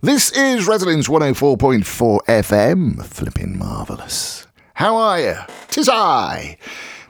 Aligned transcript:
This 0.00 0.30
is 0.30 0.68
Resonance 0.68 1.08
104.4 1.08 2.20
FM. 2.26 3.04
Flipping 3.04 3.58
marvellous. 3.58 4.46
How 4.74 4.94
are 4.94 5.20
you? 5.20 5.34
Tis 5.66 5.88
I, 5.88 6.56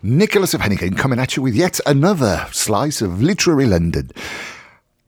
Nicholas 0.03 0.55
of 0.55 0.63
Hennegan, 0.63 0.97
coming 0.97 1.19
at 1.19 1.37
you 1.37 1.43
with 1.43 1.55
yet 1.55 1.81
another 1.85 2.47
slice 2.51 3.03
of 3.03 3.21
literary 3.21 3.67
London. 3.67 4.11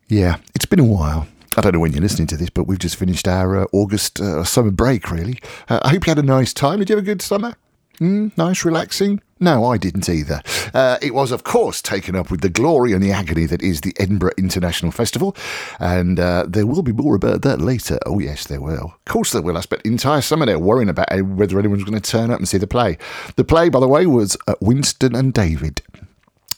Yeah, 0.09 0.37
it's 0.55 0.67
been 0.67 0.79
a 0.79 0.85
while. 0.85 1.27
I 1.57 1.63
don't 1.63 1.73
know 1.73 1.81
when 1.81 1.93
you're 1.93 2.03
listening 2.03 2.29
to 2.29 2.37
this, 2.37 2.51
but 2.51 2.65
we've 2.65 2.79
just 2.79 2.97
finished 2.97 3.27
our 3.27 3.63
uh, 3.63 3.67
August 3.73 4.21
uh, 4.21 4.45
summer 4.45 4.71
break, 4.71 5.11
really. 5.11 5.39
Uh, 5.67 5.81
I 5.83 5.89
hope 5.89 6.07
you 6.07 6.11
had 6.11 6.19
a 6.19 6.23
nice 6.23 6.53
time. 6.53 6.81
Did 6.81 6.91
you 6.91 6.97
have 6.97 7.03
a 7.03 7.07
good 7.07 7.23
summer? 7.23 7.55
Mm, 7.99 8.37
nice, 8.37 8.63
relaxing? 8.63 9.23
No, 9.43 9.65
I 9.65 9.79
didn't 9.79 10.09
either. 10.09 10.43
Uh, 10.75 10.99
it 11.01 11.15
was, 11.15 11.33
of 11.33 11.45
course, 11.45 11.81
taken 11.81 12.15
up 12.15 12.31
with 12.31 12.43
the 12.43 12.51
glory 12.51 12.93
and 12.93 13.03
the 13.03 13.11
agony 13.11 13.47
that 13.47 13.63
is 13.63 13.81
the 13.81 13.95
Edinburgh 13.99 14.35
International 14.37 14.93
Festival, 14.93 15.35
and 15.79 16.21
uh, 16.21 16.45
there 16.47 16.67
will 16.67 16.83
be 16.83 16.93
more 16.93 17.15
about 17.15 17.41
that 17.43 17.59
later. 17.61 17.99
Oh, 18.05 18.19
yes, 18.19 18.47
there 18.47 18.61
will. 18.61 18.95
Of 18.95 19.05
course, 19.07 19.33
there 19.33 19.41
will. 19.41 19.57
I 19.57 19.61
spent 19.61 19.83
entire 19.83 20.21
summer 20.21 20.45
there 20.45 20.59
worrying 20.59 20.91
about 20.91 21.09
whether 21.23 21.59
anyone 21.59 21.79
was 21.79 21.89
going 21.89 22.01
to 22.01 22.11
turn 22.11 22.31
up 22.31 22.39
and 22.39 22.47
see 22.47 22.59
the 22.59 22.67
play. 22.67 22.99
The 23.37 23.45
play, 23.45 23.71
by 23.71 23.81
the 23.81 23.89
way, 23.89 24.07
was 24.07 24.37
Winston 24.61 25.15
and 25.17 25.33
David. 25.33 25.81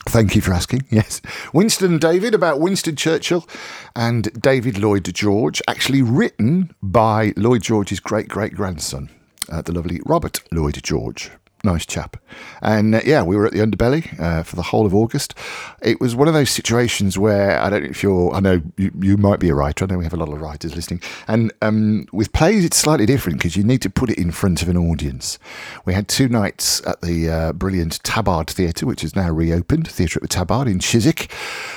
Thank 0.08 0.34
you 0.34 0.42
for 0.42 0.52
asking. 0.52 0.84
Yes. 0.91 1.22
Winston 1.52 1.92
and 1.92 2.00
David 2.00 2.34
about 2.34 2.58
Winston 2.60 2.96
Churchill 2.96 3.48
and 3.94 4.33
David 4.42 4.77
Lloyd 4.77 5.05
George, 5.14 5.62
actually 5.69 6.02
written 6.02 6.74
by 6.83 7.33
Lloyd 7.36 7.62
George's 7.62 8.00
great 8.00 8.28
great 8.28 8.55
grandson 8.55 9.08
uh, 9.50 9.62
the 9.62 9.72
lovely 9.72 10.00
Robert 10.05 10.42
Lloyd 10.52 10.83
George. 10.83 11.30
Nice 11.64 11.86
chap. 11.86 12.16
And 12.60 12.96
uh, 12.96 13.00
yeah, 13.04 13.22
we 13.22 13.36
were 13.36 13.46
at 13.46 13.52
the 13.52 13.60
underbelly 13.60 14.18
uh, 14.18 14.42
for 14.42 14.56
the 14.56 14.62
whole 14.62 14.84
of 14.84 14.94
August. 14.94 15.34
It 15.80 16.00
was 16.00 16.16
one 16.16 16.26
of 16.26 16.34
those 16.34 16.50
situations 16.50 17.16
where 17.16 17.60
I 17.60 17.70
don't 17.70 17.84
know 17.84 17.90
if 17.90 18.02
you're, 18.02 18.32
I 18.32 18.40
know 18.40 18.62
you, 18.76 18.90
you 19.00 19.16
might 19.16 19.38
be 19.38 19.48
a 19.48 19.54
writer. 19.54 19.84
I 19.84 19.88
know 19.88 19.98
we 19.98 20.04
have 20.04 20.12
a 20.12 20.16
lot 20.16 20.28
of 20.28 20.40
writers 20.40 20.74
listening. 20.74 21.00
And 21.28 21.52
um, 21.62 22.06
with 22.12 22.32
plays, 22.32 22.64
it's 22.64 22.76
slightly 22.76 23.06
different 23.06 23.38
because 23.38 23.56
you 23.56 23.62
need 23.62 23.80
to 23.82 23.90
put 23.90 24.10
it 24.10 24.18
in 24.18 24.32
front 24.32 24.60
of 24.62 24.68
an 24.68 24.76
audience. 24.76 25.38
We 25.84 25.94
had 25.94 26.08
two 26.08 26.28
nights 26.28 26.84
at 26.84 27.00
the 27.00 27.30
uh, 27.30 27.52
brilliant 27.52 28.02
Tabard 28.02 28.50
Theatre, 28.50 28.86
which 28.86 29.04
is 29.04 29.14
now 29.14 29.30
reopened, 29.30 29.88
Theatre 29.88 30.19
at 30.19 30.22
the 30.22 30.28
Tabard 30.28 30.66
in 30.66 30.80
Chiswick. 30.80 31.30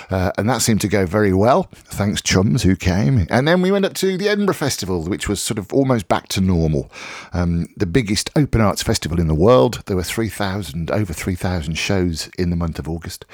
Uh, 0.09 0.31
and 0.37 0.49
that 0.49 0.63
seemed 0.63 0.81
to 0.81 0.87
go 0.87 1.05
very 1.05 1.33
well. 1.33 1.69
Thanks, 1.73 2.21
chums 2.23 2.63
who 2.63 2.75
came. 2.75 3.27
And 3.29 3.47
then 3.47 3.61
we 3.61 3.71
went 3.71 3.85
up 3.85 3.93
to 3.95 4.17
the 4.17 4.29
Edinburgh 4.29 4.55
Festival, 4.55 5.03
which 5.03 5.29
was 5.29 5.41
sort 5.41 5.59
of 5.59 5.71
almost 5.71 6.07
back 6.07 6.27
to 6.29 6.41
normal. 6.41 6.91
Um, 7.33 7.67
the 7.77 7.85
biggest 7.85 8.31
open 8.35 8.61
arts 8.61 8.81
festival 8.81 9.19
in 9.19 9.27
the 9.27 9.35
world. 9.35 9.74
There 9.85 9.95
were 9.95 10.03
3,000, 10.03 10.91
over 10.91 11.13
3,000 11.13 11.75
shows 11.75 12.29
in 12.37 12.49
the 12.49 12.55
month 12.55 12.79
of 12.79 12.87
August, 12.87 13.25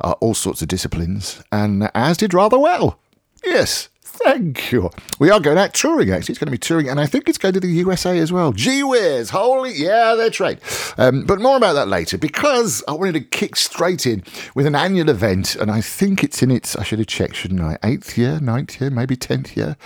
uh, 0.00 0.14
all 0.20 0.34
sorts 0.34 0.62
of 0.62 0.68
disciplines, 0.68 1.42
and 1.52 1.90
as 1.94 2.16
did 2.16 2.34
rather 2.34 2.58
well. 2.58 2.98
Yes, 3.44 3.88
Thank 4.24 4.72
you. 4.72 4.90
We 5.20 5.30
are 5.30 5.38
going 5.38 5.58
out 5.58 5.74
touring, 5.74 6.10
actually. 6.10 6.32
It's 6.32 6.38
going 6.40 6.48
to 6.48 6.52
be 6.52 6.58
touring, 6.58 6.88
and 6.88 6.98
I 6.98 7.06
think 7.06 7.28
it's 7.28 7.38
going 7.38 7.54
to 7.54 7.60
the 7.60 7.68
USA 7.68 8.18
as 8.18 8.32
well. 8.32 8.52
Gee 8.52 8.82
whiz. 8.82 9.30
Holy, 9.30 9.72
yeah, 9.74 10.16
that's 10.16 10.40
right. 10.40 10.58
Um, 10.98 11.24
but 11.24 11.40
more 11.40 11.56
about 11.56 11.74
that 11.74 11.86
later 11.86 12.18
because 12.18 12.82
I 12.88 12.92
wanted 12.92 13.12
to 13.12 13.20
kick 13.20 13.54
straight 13.54 14.06
in 14.06 14.24
with 14.56 14.66
an 14.66 14.74
annual 14.74 15.08
event, 15.08 15.54
and 15.54 15.70
I 15.70 15.80
think 15.80 16.24
it's 16.24 16.42
in 16.42 16.50
its, 16.50 16.74
I 16.74 16.82
should 16.82 16.98
have 16.98 17.06
checked, 17.06 17.36
shouldn't 17.36 17.60
I? 17.60 17.78
Eighth 17.84 18.18
year, 18.18 18.40
ninth 18.40 18.80
year, 18.80 18.90
maybe 18.90 19.14
tenth 19.14 19.56
year. 19.56 19.76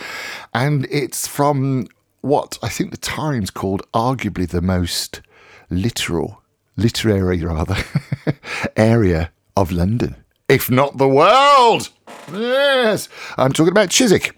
And 0.54 0.86
it's 0.90 1.26
from 1.26 1.88
what 2.22 2.58
I 2.62 2.68
think 2.68 2.90
the 2.90 2.96
Times 2.96 3.50
called 3.50 3.82
arguably 3.92 4.48
the 4.48 4.62
most 4.62 5.20
literal, 5.72 6.42
literary 6.76 7.42
rather, 7.42 7.76
area 8.76 9.32
of 9.56 9.72
London, 9.72 10.16
if 10.48 10.70
not 10.70 10.98
the 10.98 11.08
world. 11.08 11.90
Yes, 12.32 13.08
I'm 13.36 13.52
talking 13.52 13.72
about 13.72 13.90
Chiswick 13.90 14.36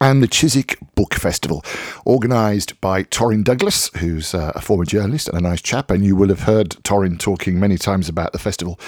and 0.00 0.22
the 0.22 0.28
Chiswick 0.28 0.78
Book 0.94 1.14
Festival, 1.14 1.64
organised 2.06 2.80
by 2.80 3.02
Torin 3.04 3.42
Douglas, 3.42 3.90
who's 3.96 4.34
uh, 4.34 4.52
a 4.54 4.60
former 4.60 4.84
journalist 4.84 5.28
and 5.28 5.36
a 5.36 5.40
nice 5.40 5.60
chap. 5.60 5.90
And 5.90 6.04
you 6.04 6.14
will 6.14 6.28
have 6.28 6.42
heard 6.42 6.70
Torin 6.84 7.18
talking 7.18 7.58
many 7.58 7.76
times 7.76 8.08
about 8.08 8.32
the 8.32 8.38
festival 8.38 8.78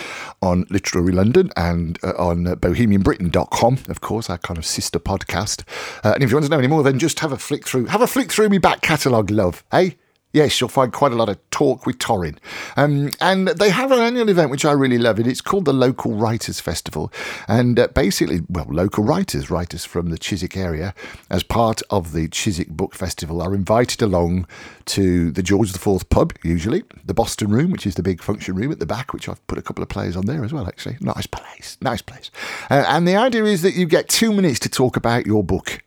on 0.40 0.66
Literary 0.70 1.12
London 1.12 1.50
and 1.56 1.98
uh, 2.04 2.12
on 2.16 2.44
bohemianbritain.com, 2.44 3.78
of 3.88 4.00
course, 4.00 4.30
our 4.30 4.38
kind 4.38 4.58
of 4.58 4.66
sister 4.66 4.98
podcast. 4.98 5.64
Uh, 6.04 6.12
and 6.14 6.22
if 6.22 6.30
you 6.30 6.36
want 6.36 6.44
to 6.46 6.50
know 6.50 6.58
any 6.58 6.68
more, 6.68 6.82
then 6.82 6.98
just 6.98 7.20
have 7.20 7.32
a 7.32 7.38
flick 7.38 7.66
through, 7.66 7.86
have 7.86 8.02
a 8.02 8.06
flick 8.06 8.30
through 8.30 8.48
me 8.48 8.58
back 8.58 8.80
catalogue, 8.80 9.30
love, 9.30 9.64
hey? 9.72 9.96
Yes, 10.32 10.60
you'll 10.60 10.68
find 10.68 10.92
quite 10.92 11.10
a 11.10 11.16
lot 11.16 11.28
of 11.28 11.38
talk 11.50 11.86
with 11.86 11.98
Torin. 11.98 12.38
Um, 12.76 13.10
and 13.20 13.48
they 13.48 13.70
have 13.70 13.90
an 13.90 13.98
annual 13.98 14.28
event 14.28 14.50
which 14.50 14.64
I 14.64 14.70
really 14.70 14.98
love. 14.98 15.18
It. 15.18 15.26
It's 15.26 15.40
called 15.40 15.64
the 15.64 15.72
Local 15.72 16.14
Writers 16.14 16.60
Festival. 16.60 17.12
And 17.48 17.80
uh, 17.80 17.88
basically, 17.88 18.42
well, 18.48 18.66
local 18.68 19.02
writers, 19.02 19.50
writers 19.50 19.84
from 19.84 20.10
the 20.10 20.18
Chiswick 20.18 20.56
area, 20.56 20.94
as 21.30 21.42
part 21.42 21.82
of 21.90 22.12
the 22.12 22.28
Chiswick 22.28 22.68
Book 22.68 22.94
Festival, 22.94 23.42
are 23.42 23.54
invited 23.54 24.02
along 24.02 24.46
to 24.86 25.32
the 25.32 25.42
George 25.42 25.74
IV 25.74 26.08
pub, 26.10 26.32
usually, 26.44 26.84
the 27.04 27.14
Boston 27.14 27.50
Room, 27.50 27.72
which 27.72 27.86
is 27.86 27.96
the 27.96 28.02
big 28.02 28.22
function 28.22 28.54
room 28.54 28.70
at 28.70 28.78
the 28.78 28.86
back, 28.86 29.12
which 29.12 29.28
I've 29.28 29.44
put 29.48 29.58
a 29.58 29.62
couple 29.62 29.82
of 29.82 29.88
players 29.88 30.16
on 30.16 30.26
there 30.26 30.44
as 30.44 30.52
well, 30.52 30.68
actually. 30.68 30.96
Nice 31.00 31.26
place, 31.26 31.76
nice 31.80 32.02
place. 32.02 32.30
Uh, 32.70 32.84
and 32.86 33.06
the 33.06 33.16
idea 33.16 33.44
is 33.44 33.62
that 33.62 33.74
you 33.74 33.86
get 33.86 34.08
two 34.08 34.32
minutes 34.32 34.60
to 34.60 34.68
talk 34.68 34.96
about 34.96 35.26
your 35.26 35.42
book 35.42 35.82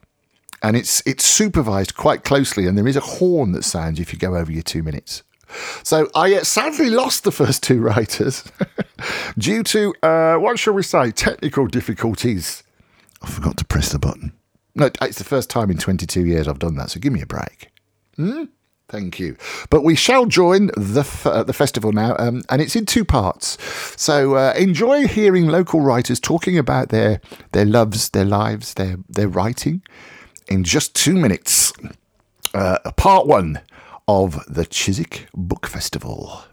and 0.63 0.75
it's 0.77 1.03
it's 1.05 1.25
supervised 1.25 1.95
quite 1.95 2.23
closely, 2.23 2.65
and 2.65 2.77
there 2.77 2.87
is 2.87 2.95
a 2.95 3.01
horn 3.01 3.51
that 3.51 3.63
sounds 3.63 3.99
if 3.99 4.13
you 4.13 4.17
go 4.17 4.35
over 4.35 4.51
your 4.51 4.63
two 4.63 4.81
minutes. 4.81 5.23
So 5.83 6.09
I 6.15 6.33
uh, 6.35 6.43
sadly 6.43 6.89
lost 6.89 7.25
the 7.25 7.31
first 7.31 7.61
two 7.61 7.81
writers 7.87 8.43
due 9.37 9.61
to 9.63 9.93
uh, 10.01 10.35
what 10.37 10.57
shall 10.57 10.73
we 10.73 10.83
say 10.83 11.11
technical 11.11 11.67
difficulties. 11.67 12.63
I 13.21 13.27
forgot 13.29 13.57
to 13.57 13.65
press 13.65 13.91
the 13.91 13.99
button. 13.99 14.33
No, 14.75 14.89
it's 15.01 15.19
the 15.19 15.23
first 15.23 15.49
time 15.49 15.69
in 15.69 15.77
22 15.77 16.25
years 16.25 16.47
I've 16.47 16.59
done 16.59 16.75
that, 16.75 16.89
so 16.89 16.99
give 16.99 17.13
me 17.13 17.21
a 17.21 17.27
break. 17.27 17.69
Hmm? 18.15 18.45
Thank 18.89 19.19
you. 19.19 19.37
But 19.69 19.83
we 19.83 19.95
shall 19.95 20.25
join 20.25 20.67
the 20.75 21.01
f- 21.01 21.25
uh, 21.25 21.43
the 21.43 21.53
festival 21.53 21.91
now, 21.91 22.15
um, 22.19 22.43
and 22.49 22.61
it's 22.61 22.75
in 22.75 22.85
two 22.85 23.05
parts. 23.05 23.57
So 23.99 24.35
uh, 24.35 24.53
enjoy 24.57 25.07
hearing 25.07 25.47
local 25.47 25.81
writers 25.81 26.19
talking 26.19 26.57
about 26.57 26.89
their 26.89 27.21
their 27.53 27.65
loves, 27.65 28.09
their 28.09 28.25
lives, 28.25 28.73
their 28.73 28.97
their 29.09 29.27
writing, 29.27 29.81
in 30.47 30.63
just 30.63 30.95
two 30.95 31.13
minutes. 31.13 31.73
Uh, 32.53 32.77
part 32.95 33.25
one 33.27 33.61
of 34.07 34.43
the 34.47 34.65
Chiswick 34.65 35.27
Book 35.33 35.65
Festival. 35.67 36.43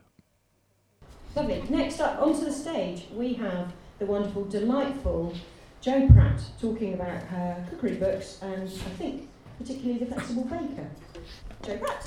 Lovely. 1.37 1.62
Next 1.69 2.01
up, 2.01 2.21
onto 2.21 2.45
the 2.45 2.53
stage, 2.53 3.06
we 3.15 3.34
have 3.34 3.73
the 3.99 4.06
wonderful, 4.06 4.45
delightful 4.45 5.34
Jo 5.81 6.09
Pratt 6.09 6.41
talking 6.61 6.95
about 6.95 7.23
her 7.25 7.67
cookery 7.71 7.97
books 7.97 8.39
and 8.43 8.65
I 8.65 8.91
think 8.99 9.28
particularly 9.59 9.99
the 9.99 10.07
Flexible 10.07 10.45
Baker. 10.45 10.91
Jo 11.62 11.77
Pratt. 11.78 12.07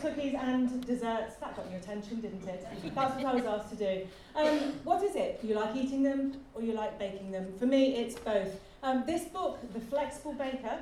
Cookies, 0.00 0.34
and 0.34 0.84
desserts. 0.86 1.36
That 1.36 1.56
got 1.56 1.70
your 1.70 1.78
attention, 1.78 2.20
didn't 2.20 2.46
it? 2.46 2.66
That's 2.94 3.16
what 3.16 3.26
I 3.26 3.34
was 3.34 3.44
asked 3.44 3.70
to 3.70 3.76
do. 3.76 4.06
Um, 4.34 4.74
what 4.84 5.02
is 5.02 5.16
it? 5.16 5.40
You 5.42 5.54
like 5.54 5.76
eating 5.76 6.02
them 6.02 6.40
or 6.54 6.62
you 6.62 6.72
like 6.72 6.98
baking 6.98 7.30
them? 7.30 7.52
For 7.58 7.66
me, 7.66 7.96
it's 7.96 8.18
both. 8.18 8.60
Um, 8.82 9.04
this 9.06 9.24
book, 9.24 9.58
The 9.72 9.80
Flexible 9.80 10.32
Baker, 10.32 10.78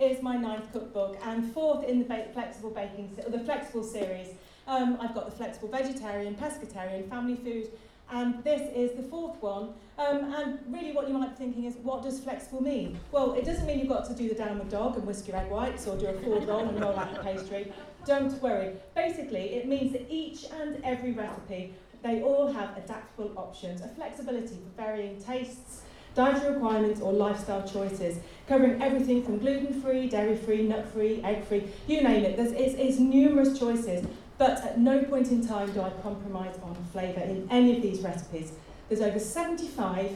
is 0.00 0.20
my 0.22 0.36
ninth 0.36 0.72
cookbook 0.72 1.16
and 1.24 1.52
fourth 1.52 1.84
in 1.84 2.00
the 2.00 2.04
ba- 2.04 2.26
flexible 2.32 2.70
baking, 2.70 3.16
the 3.28 3.38
flexible 3.38 3.84
series. 3.84 4.28
Um, 4.66 4.98
I've 5.00 5.14
got 5.14 5.26
the 5.26 5.36
flexible 5.36 5.68
vegetarian, 5.68 6.34
pescatarian, 6.34 7.08
family 7.08 7.36
food, 7.36 7.70
and 8.10 8.42
this 8.44 8.60
is 8.74 8.96
the 8.96 9.02
fourth 9.02 9.40
one. 9.42 9.74
Um, 9.96 10.32
and 10.34 10.58
really, 10.68 10.92
what 10.92 11.08
you 11.08 11.14
might 11.14 11.30
be 11.30 11.44
thinking 11.44 11.64
is, 11.64 11.76
what 11.76 12.02
does 12.02 12.20
flexible 12.20 12.62
mean? 12.62 12.98
Well, 13.12 13.34
it 13.34 13.44
doesn't 13.44 13.66
mean 13.66 13.78
you've 13.78 13.88
got 13.88 14.04
to 14.06 14.14
do 14.14 14.28
the 14.28 14.34
downward 14.34 14.68
dog 14.68 14.96
and 14.96 15.06
whisk 15.06 15.28
your 15.28 15.36
egg 15.36 15.50
whites 15.50 15.86
or 15.86 15.96
do 15.96 16.06
a 16.06 16.12
forward 16.20 16.44
roll 16.48 16.68
and 16.68 16.80
roll 16.80 16.98
out 16.98 17.14
the 17.14 17.20
pastry. 17.20 17.72
Don't 18.04 18.32
worry. 18.42 18.74
Basically, 18.94 19.54
it 19.54 19.68
means 19.68 19.92
that 19.92 20.06
each 20.10 20.46
and 20.60 20.82
every 20.84 21.12
recipe, 21.12 21.74
they 22.02 22.22
all 22.22 22.52
have 22.52 22.76
adaptable 22.76 23.32
options, 23.36 23.80
a 23.80 23.88
flexibility 23.88 24.56
for 24.56 24.82
varying 24.82 25.22
tastes, 25.22 25.82
dietary 26.14 26.54
requirements, 26.54 27.00
or 27.00 27.12
lifestyle 27.12 27.66
choices, 27.66 28.18
covering 28.46 28.80
everything 28.82 29.24
from 29.24 29.38
gluten-free, 29.38 30.08
dairy-free, 30.08 30.62
nut-free, 30.62 31.22
egg-free, 31.24 31.68
you 31.86 32.02
name 32.02 32.24
it. 32.24 32.36
There's, 32.36 32.52
it's, 32.52 32.74
it's 32.74 32.98
numerous 32.98 33.58
choices. 33.58 34.06
But 34.36 34.64
at 34.64 34.78
no 34.78 35.02
point 35.04 35.30
in 35.30 35.46
time 35.46 35.72
do 35.72 35.80
I 35.80 35.90
compromise 36.02 36.56
on 36.62 36.74
flavour 36.92 37.20
in 37.20 37.46
any 37.50 37.76
of 37.76 37.82
these 37.82 38.00
recipes. 38.00 38.52
There's 38.88 39.00
over 39.00 39.18
75 39.18 40.10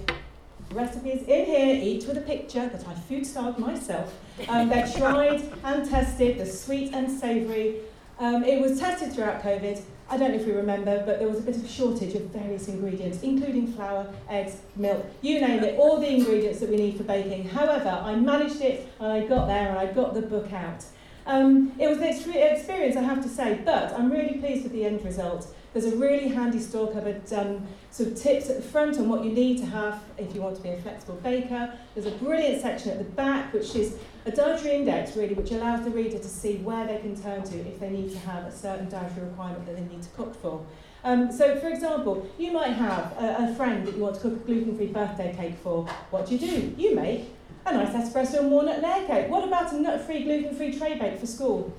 recipes 0.73 1.23
in 1.23 1.47
here, 1.47 1.81
each 1.83 2.05
with 2.07 2.19
a 2.19 2.23
picture 2.23 2.69
that 2.69 2.87
I 2.87 2.95
food 2.95 3.27
starved 3.27 3.59
myself. 3.59 4.13
Um, 4.49 4.69
they're 4.69 4.89
tried 4.97 5.43
and 5.65 5.89
tested, 5.89 6.39
the 6.39 6.47
sweet 6.47 6.93
and 6.93 7.11
savoury. 7.11 7.77
Um, 8.19 8.43
it 8.45 8.61
was 8.61 8.79
tested 8.79 9.13
throughout 9.13 9.43
COVID. 9.43 9.81
I 10.11 10.17
don't 10.17 10.31
know 10.31 10.41
if 10.41 10.47
you 10.47 10.55
remember, 10.55 11.03
but 11.05 11.19
there 11.19 11.29
was 11.29 11.39
a 11.39 11.43
bit 11.43 11.57
of 11.57 11.65
a 11.65 11.69
shortage 11.69 12.15
of 12.15 12.23
various 12.31 12.67
ingredients, 12.69 13.23
including 13.23 13.67
flour, 13.67 14.11
eggs, 14.31 14.57
milk, 14.75 15.05
you 15.21 15.39
name 15.39 15.63
it, 15.63 15.79
all 15.79 16.01
the 16.01 16.09
ingredients 16.09 16.61
that 16.61 16.71
we 16.71 16.77
need 16.77 16.97
for 16.97 17.03
baking. 17.03 17.47
However, 17.51 17.91
I 17.91 18.15
managed 18.15 18.63
it 18.63 18.89
and 19.01 19.13
I 19.13 19.27
got 19.27 19.49
there 19.49 19.69
and 19.69 19.79
I 19.79 19.93
got 19.93 20.15
the 20.15 20.23
book 20.23 20.51
out. 20.53 20.83
Um, 21.27 21.73
it 21.79 21.89
was 21.89 21.99
an 21.99 22.05
experience, 22.05 22.97
I 22.97 23.03
have 23.03 23.23
to 23.23 23.29
say, 23.29 23.61
but 23.63 23.93
I'm 23.93 24.11
really 24.11 24.39
pleased 24.39 24.63
with 24.63 24.73
the 24.73 24.87
end 24.87 25.05
result. 25.05 25.55
There's 25.73 25.85
a 25.85 25.97
really 25.97 26.29
handy 26.29 26.61
store 26.61 26.91
cupboard, 26.91 27.31
um, 27.33 27.67
sort 27.91 28.11
of 28.11 28.17
tips 28.17 28.49
at 28.49 28.57
the 28.57 28.63
front 28.63 28.99
on 28.99 29.09
what 29.09 29.23
you 29.25 29.31
need 29.31 29.59
to 29.59 29.67
have 29.67 30.03
if 30.17 30.35
you 30.35 30.41
want 30.41 30.57
to 30.57 30.63
be 30.63 30.71
a 30.71 30.81
flexible 30.81 31.17
baker. 31.17 31.73
There's 31.95 32.07
a 32.07 32.17
brilliant 32.17 32.63
section 32.63 32.91
at 32.91 32.99
the 32.99 33.05
back, 33.05 33.53
which 33.53 33.75
is 33.75 33.97
a 34.25 34.31
dietary 34.31 34.77
index, 34.77 35.17
really, 35.17 35.35
which 35.35 35.53
allows 35.53 35.85
the 35.85 35.91
reader 35.91 36.19
to 36.19 36.29
see 36.29 36.57
where 36.57 36.87
they 36.87 36.99
can 36.99 37.21
turn 37.21 37.43
to 37.45 37.59
if 37.69 37.79
they 37.81 37.91
need 37.91 38.11
to 38.13 38.19
have 38.21 38.45
a 38.45 38.53
certain 38.53 38.89
dietary 38.89 39.27
requirement 39.27 39.67
that 39.67 39.77
they 39.77 39.95
need 39.95 40.03
to 40.03 40.09
cook 40.11 40.35
for. 40.41 40.65
Um, 41.05 41.31
so, 41.31 41.57
for 41.61 41.69
example, 41.69 42.29
you 42.39 42.51
might 42.51 42.73
have 42.73 43.13
a, 43.19 43.51
a 43.51 43.55
friend 43.55 43.87
that 43.87 43.95
you 43.95 44.03
want 44.03 44.17
to 44.17 44.21
cook 44.23 44.33
a 44.33 44.37
gluten-free 44.37 44.89
birthday 44.89 45.35
cake 45.37 45.57
for. 45.63 45.87
What 46.11 46.27
do 46.27 46.37
you 46.37 46.41
do? 46.41 46.75
You 46.77 46.95
make 46.95 47.35
a 47.67 47.73
nice 47.73 47.95
espresso 47.95 48.41
and 48.41 48.51
walnut 48.51 48.83
layer 48.83 49.07
cake. 49.07 49.31
What 49.31 49.45
about 49.45 49.73
a 49.73 49.81
nut-free, 49.81 50.25
gluten-free 50.25 50.79
tray 50.79 50.99
bake 50.99 51.19
for 51.19 51.27
school? 51.27 51.73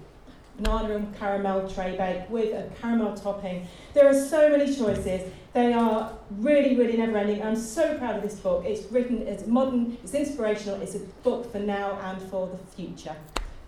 And 0.68 1.18
caramel 1.18 1.70
tray 1.70 1.96
bake 1.96 2.30
with 2.30 2.54
a 2.54 2.70
caramel 2.82 3.16
topping. 3.16 3.66
There 3.94 4.10
are 4.10 4.14
so 4.14 4.50
many 4.50 4.66
choices. 4.66 5.32
They 5.54 5.72
are 5.72 6.12
really, 6.32 6.76
really 6.76 6.98
never-ending. 6.98 7.42
I'm 7.42 7.56
so 7.56 7.98
proud 7.98 8.18
of 8.18 8.24
this 8.24 8.36
book. 8.36 8.66
It's 8.66 8.92
written, 8.92 9.26
it's 9.26 9.48
modern, 9.48 9.98
it's 10.04 10.14
inspirational. 10.14 10.82
It's 10.82 10.96
a 10.96 11.00
book 11.24 11.50
for 11.52 11.60
now 11.60 11.98
and 12.04 12.22
for 12.30 12.48
the 12.48 12.58
future. 12.76 13.16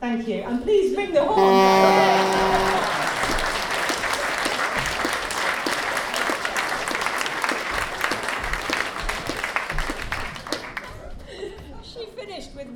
Thank 0.02 0.28
you. 0.28 0.42
And 0.42 0.62
please 0.64 0.98
ring 0.98 1.14
the 1.14 1.24
horn. 1.24 3.08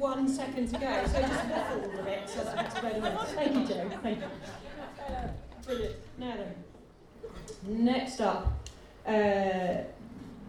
one 0.05 0.29
second 0.29 0.67
to 0.71 0.79
go, 0.79 1.05
so 1.07 1.19
just 1.19 1.45
waffle 1.49 1.99
a 1.99 2.03
bit 2.03 2.29
so 2.29 2.43
that 2.43 2.57
I 2.57 2.63
have 2.63 2.75
to 2.75 2.81
go 2.81 2.89
to 2.89 3.25
Thank 3.33 3.55
you, 3.55 3.75
Jo. 3.75 3.89
Thank 4.01 4.19
you. 4.19 4.25
Uh, 4.25 5.27
brilliant. 5.65 5.95
Now 6.17 6.37
then, 6.37 6.55
next 7.67 8.21
up, 8.21 8.51
uh, 9.05 9.77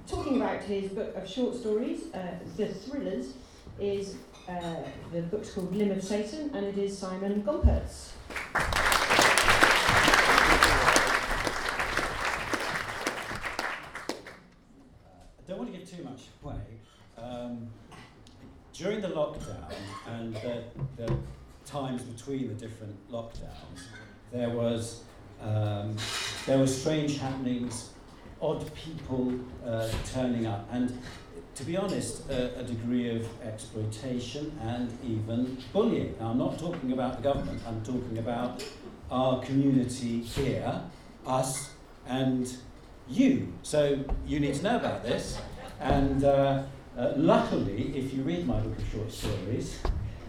talking 0.07 0.37
about 0.37 0.63
his 0.63 0.91
book 0.91 1.15
of 1.17 1.29
short 1.29 1.55
stories, 1.55 2.13
uh, 2.15 2.35
The 2.57 2.69
Thrillers, 2.69 3.35
is 3.81 4.17
uh, 4.49 4.77
the 5.13 5.23
book's 5.23 5.53
called 5.53 5.75
Limb 5.75 5.91
of 5.91 6.03
Satan, 6.03 6.51
and 6.55 6.67
it 6.67 6.79
is 6.79 6.97
Simon 6.97 7.43
Gompertz. 7.43 8.11
I 8.55 8.63
don't 15.49 15.59
want 15.59 15.73
to 15.73 15.79
give 15.79 15.91
too 15.91 16.05
much 16.05 16.23
away. 16.43 16.55
Um, 17.19 17.69
during 18.73 19.01
the 19.01 19.09
lockdown 19.09 19.73
and 20.07 20.35
the, 20.37 20.63
the 20.97 21.17
times 21.65 22.03
between 22.03 22.49
the 22.49 22.55
different 22.55 22.95
lockdowns, 23.11 23.81
there 24.33 24.51
was 24.51 25.03
um, 25.43 25.97
there 26.47 26.59
were 26.59 26.67
strange 26.67 27.19
happenings, 27.19 27.91
odd 28.41 28.71
people 28.75 29.35
uh, 29.67 29.89
turning 30.13 30.47
up, 30.47 30.69
and 30.71 30.97
to 31.57 31.65
be 31.65 31.77
honest, 31.77 32.29
a, 32.31 32.61
a, 32.61 32.63
degree 32.63 33.17
of 33.17 33.27
exploitation 33.43 34.57
and 34.63 34.97
even 35.03 35.57
bullying. 35.73 36.15
Now, 36.21 36.31
I'm 36.31 36.39
not 36.39 36.59
talking 36.59 36.93
about 36.93 37.17
the 37.17 37.23
government, 37.23 37.63
I'm 37.67 37.83
talking 37.83 38.19
about 38.19 38.63
our 39.11 39.43
community 39.43 40.21
here, 40.21 40.83
us 41.27 41.71
and 42.07 42.55
you. 43.09 43.53
So 43.63 44.05
you 44.27 44.39
need 44.39 44.55
to 44.57 44.63
know 44.63 44.77
about 44.77 45.03
this. 45.03 45.39
And 45.81 46.25
uh, 46.25 46.65
uh, 46.97 47.13
luckily, 47.17 47.97
if 47.97 48.13
you 48.13 48.23
read 48.23 48.47
my 48.47 48.61
book 48.61 48.77
of 48.79 48.89
short 48.93 49.11
stories, 49.11 49.81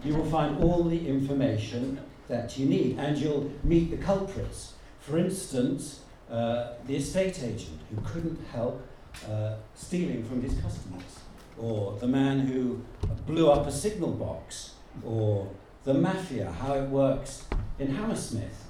you 0.04 0.14
will 0.14 0.30
find 0.30 0.62
all 0.62 0.84
the 0.84 1.08
information 1.08 2.00
that 2.28 2.58
you 2.58 2.66
need 2.66 2.98
and 2.98 3.18
you'll 3.18 3.50
meet 3.62 3.90
the 3.90 3.96
culprits. 3.98 4.74
For 5.00 5.18
instance, 5.18 6.00
uh, 6.30 6.74
the 6.86 6.96
estate 6.96 7.42
agent 7.42 7.80
who 7.90 8.00
couldn't 8.02 8.38
help 8.52 8.86
uh, 9.28 9.54
stealing 9.74 10.24
from 10.24 10.42
his 10.42 10.52
customers, 10.60 11.20
or 11.58 11.96
the 11.98 12.06
man 12.06 12.40
who 12.40 12.80
blew 13.26 13.50
up 13.50 13.66
a 13.66 13.72
signal 13.72 14.12
box, 14.12 14.74
or 15.04 15.48
the 15.84 15.94
mafia, 15.94 16.50
how 16.52 16.74
it 16.74 16.88
works 16.88 17.46
in 17.78 17.94
Hammersmith, 17.94 18.64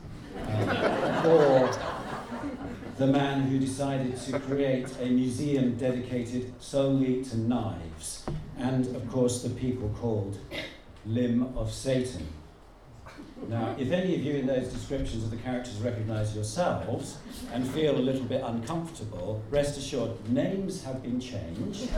um, 0.46 1.26
or 1.26 1.70
the 2.96 3.06
man 3.06 3.42
who 3.42 3.58
decided 3.58 4.16
to 4.16 4.38
create 4.40 4.88
a 5.00 5.06
museum 5.06 5.76
dedicated 5.76 6.52
solely 6.60 7.24
to 7.24 7.38
knives, 7.38 8.24
and 8.58 8.86
of 8.94 9.08
course 9.10 9.42
the 9.42 9.50
people 9.50 9.88
called 10.00 10.38
Limb 11.06 11.52
of 11.56 11.72
Satan. 11.72 12.26
Now, 13.48 13.74
if 13.78 13.90
any 13.92 14.14
of 14.14 14.22
you 14.22 14.34
in 14.34 14.46
those 14.46 14.68
descriptions 14.68 15.24
of 15.24 15.30
the 15.30 15.36
characters 15.36 15.76
recognise 15.80 16.34
yourselves 16.34 17.18
and 17.52 17.66
feel 17.68 17.96
a 17.96 17.98
little 17.98 18.24
bit 18.24 18.42
uncomfortable, 18.44 19.42
rest 19.50 19.78
assured, 19.78 20.28
names 20.28 20.84
have 20.84 21.02
been 21.02 21.20
changed, 21.20 21.88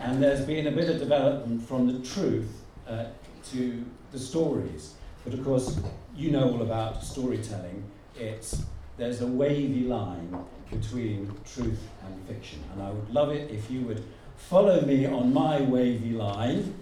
and 0.00 0.22
there's 0.22 0.44
been 0.44 0.66
a 0.66 0.70
bit 0.70 0.88
of 0.88 0.98
development 0.98 1.66
from 1.66 1.86
the 1.86 2.06
truth 2.06 2.62
uh, 2.86 3.06
to 3.50 3.84
the 4.12 4.18
stories. 4.18 4.94
But 5.24 5.34
of 5.34 5.44
course, 5.44 5.78
you 6.14 6.30
know 6.30 6.50
all 6.50 6.62
about 6.62 7.02
storytelling. 7.02 7.84
It's 8.16 8.62
there's 8.96 9.22
a 9.22 9.26
wavy 9.26 9.84
line 9.84 10.44
between 10.70 11.34
truth 11.44 11.88
and 12.04 12.26
fiction. 12.26 12.62
And 12.72 12.82
I 12.82 12.90
would 12.90 13.10
love 13.10 13.30
it 13.30 13.50
if 13.50 13.70
you 13.70 13.82
would 13.82 14.04
follow 14.36 14.80
me 14.82 15.06
on 15.06 15.32
my 15.32 15.60
wavy 15.60 16.12
line 16.12 16.74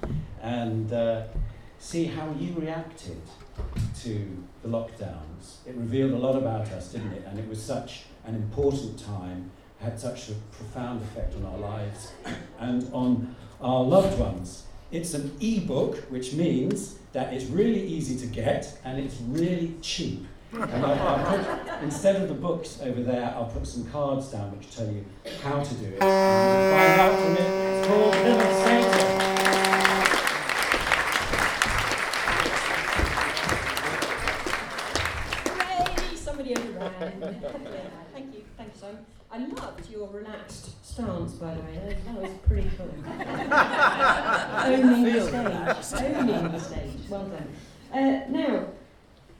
and 0.43 0.93
uh, 0.93 1.25
see 1.81 2.05
how 2.05 2.33
you 2.39 2.53
reacted 2.53 3.21
to 4.03 4.45
the 4.63 4.69
lockdowns. 4.69 5.67
It 5.67 5.75
revealed 5.75 6.13
a 6.13 6.19
lot 6.19 6.37
about 6.37 6.69
us, 6.69 6.93
didn't 6.93 7.13
it? 7.13 7.25
And 7.27 7.39
it 7.39 7.49
was 7.49 7.61
such 7.61 8.05
an 8.25 8.35
important 8.35 8.99
time, 9.03 9.51
had 9.81 9.99
such 9.99 10.29
a 10.29 10.35
profound 10.53 11.03
effect 11.03 11.35
on 11.37 11.47
our 11.47 11.59
lives 11.59 12.13
and 12.61 12.89
on 12.93 13.35
our 13.61 13.83
loved 13.83 14.19
ones. 14.19 14.65
It's 14.93 15.15
an 15.15 15.35
e-book, 15.41 15.97
which 16.11 16.35
means 16.35 16.99
that 17.13 17.33
it's 17.33 17.47
really 17.47 17.83
easy 17.83 18.17
to 18.19 18.27
get 18.27 18.79
and 18.85 18.99
it's 18.99 19.17
really 19.29 19.75
cheap. 19.81 20.27
And 20.53 20.85
I'll, 20.85 21.09
I'll 21.09 21.39
put, 21.39 21.83
instead 21.83 22.17
of 22.17 22.29
the 22.29 22.35
books 22.35 22.81
over 22.83 23.03
there, 23.03 23.33
I'll 23.37 23.47
put 23.47 23.67
some 23.67 23.85
cards 23.91 24.29
down 24.29 24.57
which 24.57 24.75
tell 24.75 24.87
you 24.87 25.05
how 25.43 25.63
to 25.63 25.75
do 25.75 25.87
it. 25.87 26.03
And 26.03 26.75
find 26.77 27.01
out 27.01 27.21
from 27.21 27.33
it. 27.37 27.79
It's 27.79 27.87
called 27.87 28.15
Illustrator. 28.15 29.30
Somebody 29.30 29.30
relaxed 40.21 40.85
stance, 40.87 41.33
by 41.33 41.55
the 41.55 41.61
way. 41.63 41.97
That 42.07 42.21
was 42.21 42.31
pretty 42.47 42.71
cool. 42.77 42.91
Owning 44.65 45.05
the 45.05 45.83
stage. 45.83 46.15
Owning 46.15 46.53
the 46.53 46.59
stage. 46.59 47.09
Well 47.09 47.27
done. 47.27 47.49
Uh, 47.93 48.21
now, 48.29 48.67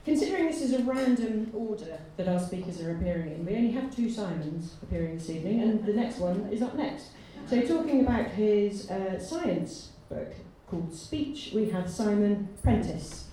Considering 0.03 0.47
this 0.47 0.63
is 0.63 0.73
a 0.73 0.81
random 0.81 1.51
order 1.53 1.99
that 2.17 2.27
our 2.27 2.39
speakers 2.39 2.81
are 2.81 2.95
appearing 2.95 3.33
in, 3.33 3.45
we 3.45 3.55
only 3.55 3.71
have 3.71 3.95
two 3.95 4.09
Simons 4.09 4.73
appearing 4.81 5.15
this 5.15 5.29
evening, 5.29 5.61
and 5.61 5.85
the 5.85 5.93
next 5.93 6.17
one 6.17 6.49
is 6.51 6.63
up 6.63 6.73
next. 6.73 7.09
So, 7.47 7.61
talking 7.61 8.01
about 8.01 8.31
his 8.31 8.89
uh, 8.89 9.19
science 9.19 9.91
book 10.09 10.33
called 10.67 10.91
Speech, 10.95 11.51
we 11.53 11.69
have 11.69 11.87
Simon 11.87 12.49
Prentice. 12.63 13.25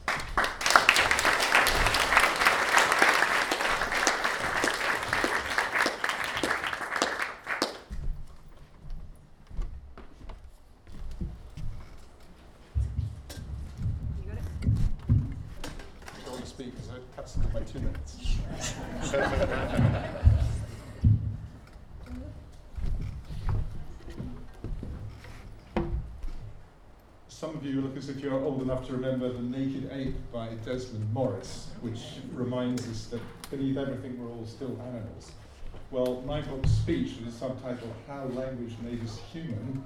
If 28.08 28.20
you're 28.20 28.40
old 28.40 28.62
enough 28.62 28.86
to 28.86 28.92
remember 28.92 29.30
The 29.30 29.42
Naked 29.42 29.90
Ape 29.92 30.14
by 30.32 30.48
Desmond 30.64 31.12
Morris, 31.12 31.68
which 31.82 32.00
reminds 32.32 32.88
us 32.88 33.06
that 33.06 33.20
beneath 33.50 33.76
everything 33.76 34.18
we're 34.18 34.30
all 34.30 34.46
still 34.46 34.80
animals. 34.80 35.32
Well, 35.90 36.22
my 36.26 36.40
book, 36.40 36.66
Speech, 36.66 37.16
with 37.16 37.26
the 37.26 37.32
subtitle 37.32 37.94
How 38.06 38.24
Language 38.26 38.74
Made 38.82 39.02
Us 39.04 39.18
Human, 39.32 39.84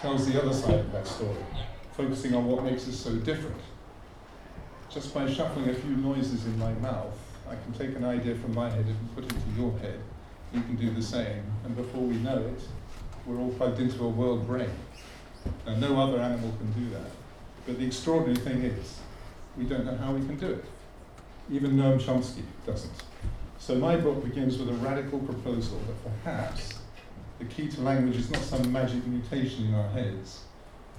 tells 0.00 0.30
the 0.30 0.40
other 0.40 0.52
side 0.52 0.80
of 0.80 0.92
that 0.92 1.06
story, 1.06 1.36
focusing 1.96 2.34
on 2.34 2.46
what 2.46 2.62
makes 2.62 2.86
us 2.86 2.96
so 2.96 3.14
different. 3.16 3.60
Just 4.88 5.12
by 5.12 5.28
shuffling 5.30 5.68
a 5.68 5.74
few 5.74 5.96
noises 5.96 6.46
in 6.46 6.58
my 6.58 6.72
mouth, 6.74 7.18
I 7.48 7.54
can 7.56 7.72
take 7.72 7.96
an 7.96 8.04
idea 8.04 8.36
from 8.36 8.54
my 8.54 8.70
head 8.70 8.86
and 8.86 9.14
put 9.14 9.24
it 9.24 9.32
into 9.32 9.60
your 9.60 9.76
head. 9.78 9.98
You 10.52 10.60
can 10.62 10.76
do 10.76 10.90
the 10.90 11.02
same, 11.02 11.42
and 11.64 11.74
before 11.74 12.02
we 12.02 12.16
know 12.16 12.38
it, 12.38 12.62
we're 13.26 13.38
all 13.38 13.52
plugged 13.52 13.80
into 13.80 14.04
a 14.04 14.08
world 14.08 14.46
brain. 14.46 14.70
Now, 15.66 15.76
no 15.76 16.00
other 16.00 16.20
animal 16.20 16.52
can 16.58 16.72
do 16.72 16.90
that. 16.90 17.10
But 17.68 17.78
the 17.78 17.84
extraordinary 17.84 18.36
thing 18.36 18.62
is, 18.62 18.98
we 19.58 19.64
don't 19.64 19.84
know 19.84 19.94
how 19.94 20.12
we 20.12 20.24
can 20.24 20.38
do 20.38 20.46
it. 20.46 20.64
Even 21.50 21.72
Noam 21.72 22.00
Chomsky 22.00 22.40
doesn't. 22.64 23.02
So 23.58 23.74
my 23.74 23.94
book 23.96 24.24
begins 24.24 24.56
with 24.56 24.70
a 24.70 24.72
radical 24.72 25.18
proposal 25.18 25.78
that 25.86 26.24
perhaps 26.24 26.78
the 27.38 27.44
key 27.44 27.68
to 27.68 27.82
language 27.82 28.16
is 28.16 28.30
not 28.30 28.40
some 28.40 28.72
magic 28.72 29.06
mutation 29.06 29.66
in 29.66 29.74
our 29.74 29.90
heads, 29.90 30.44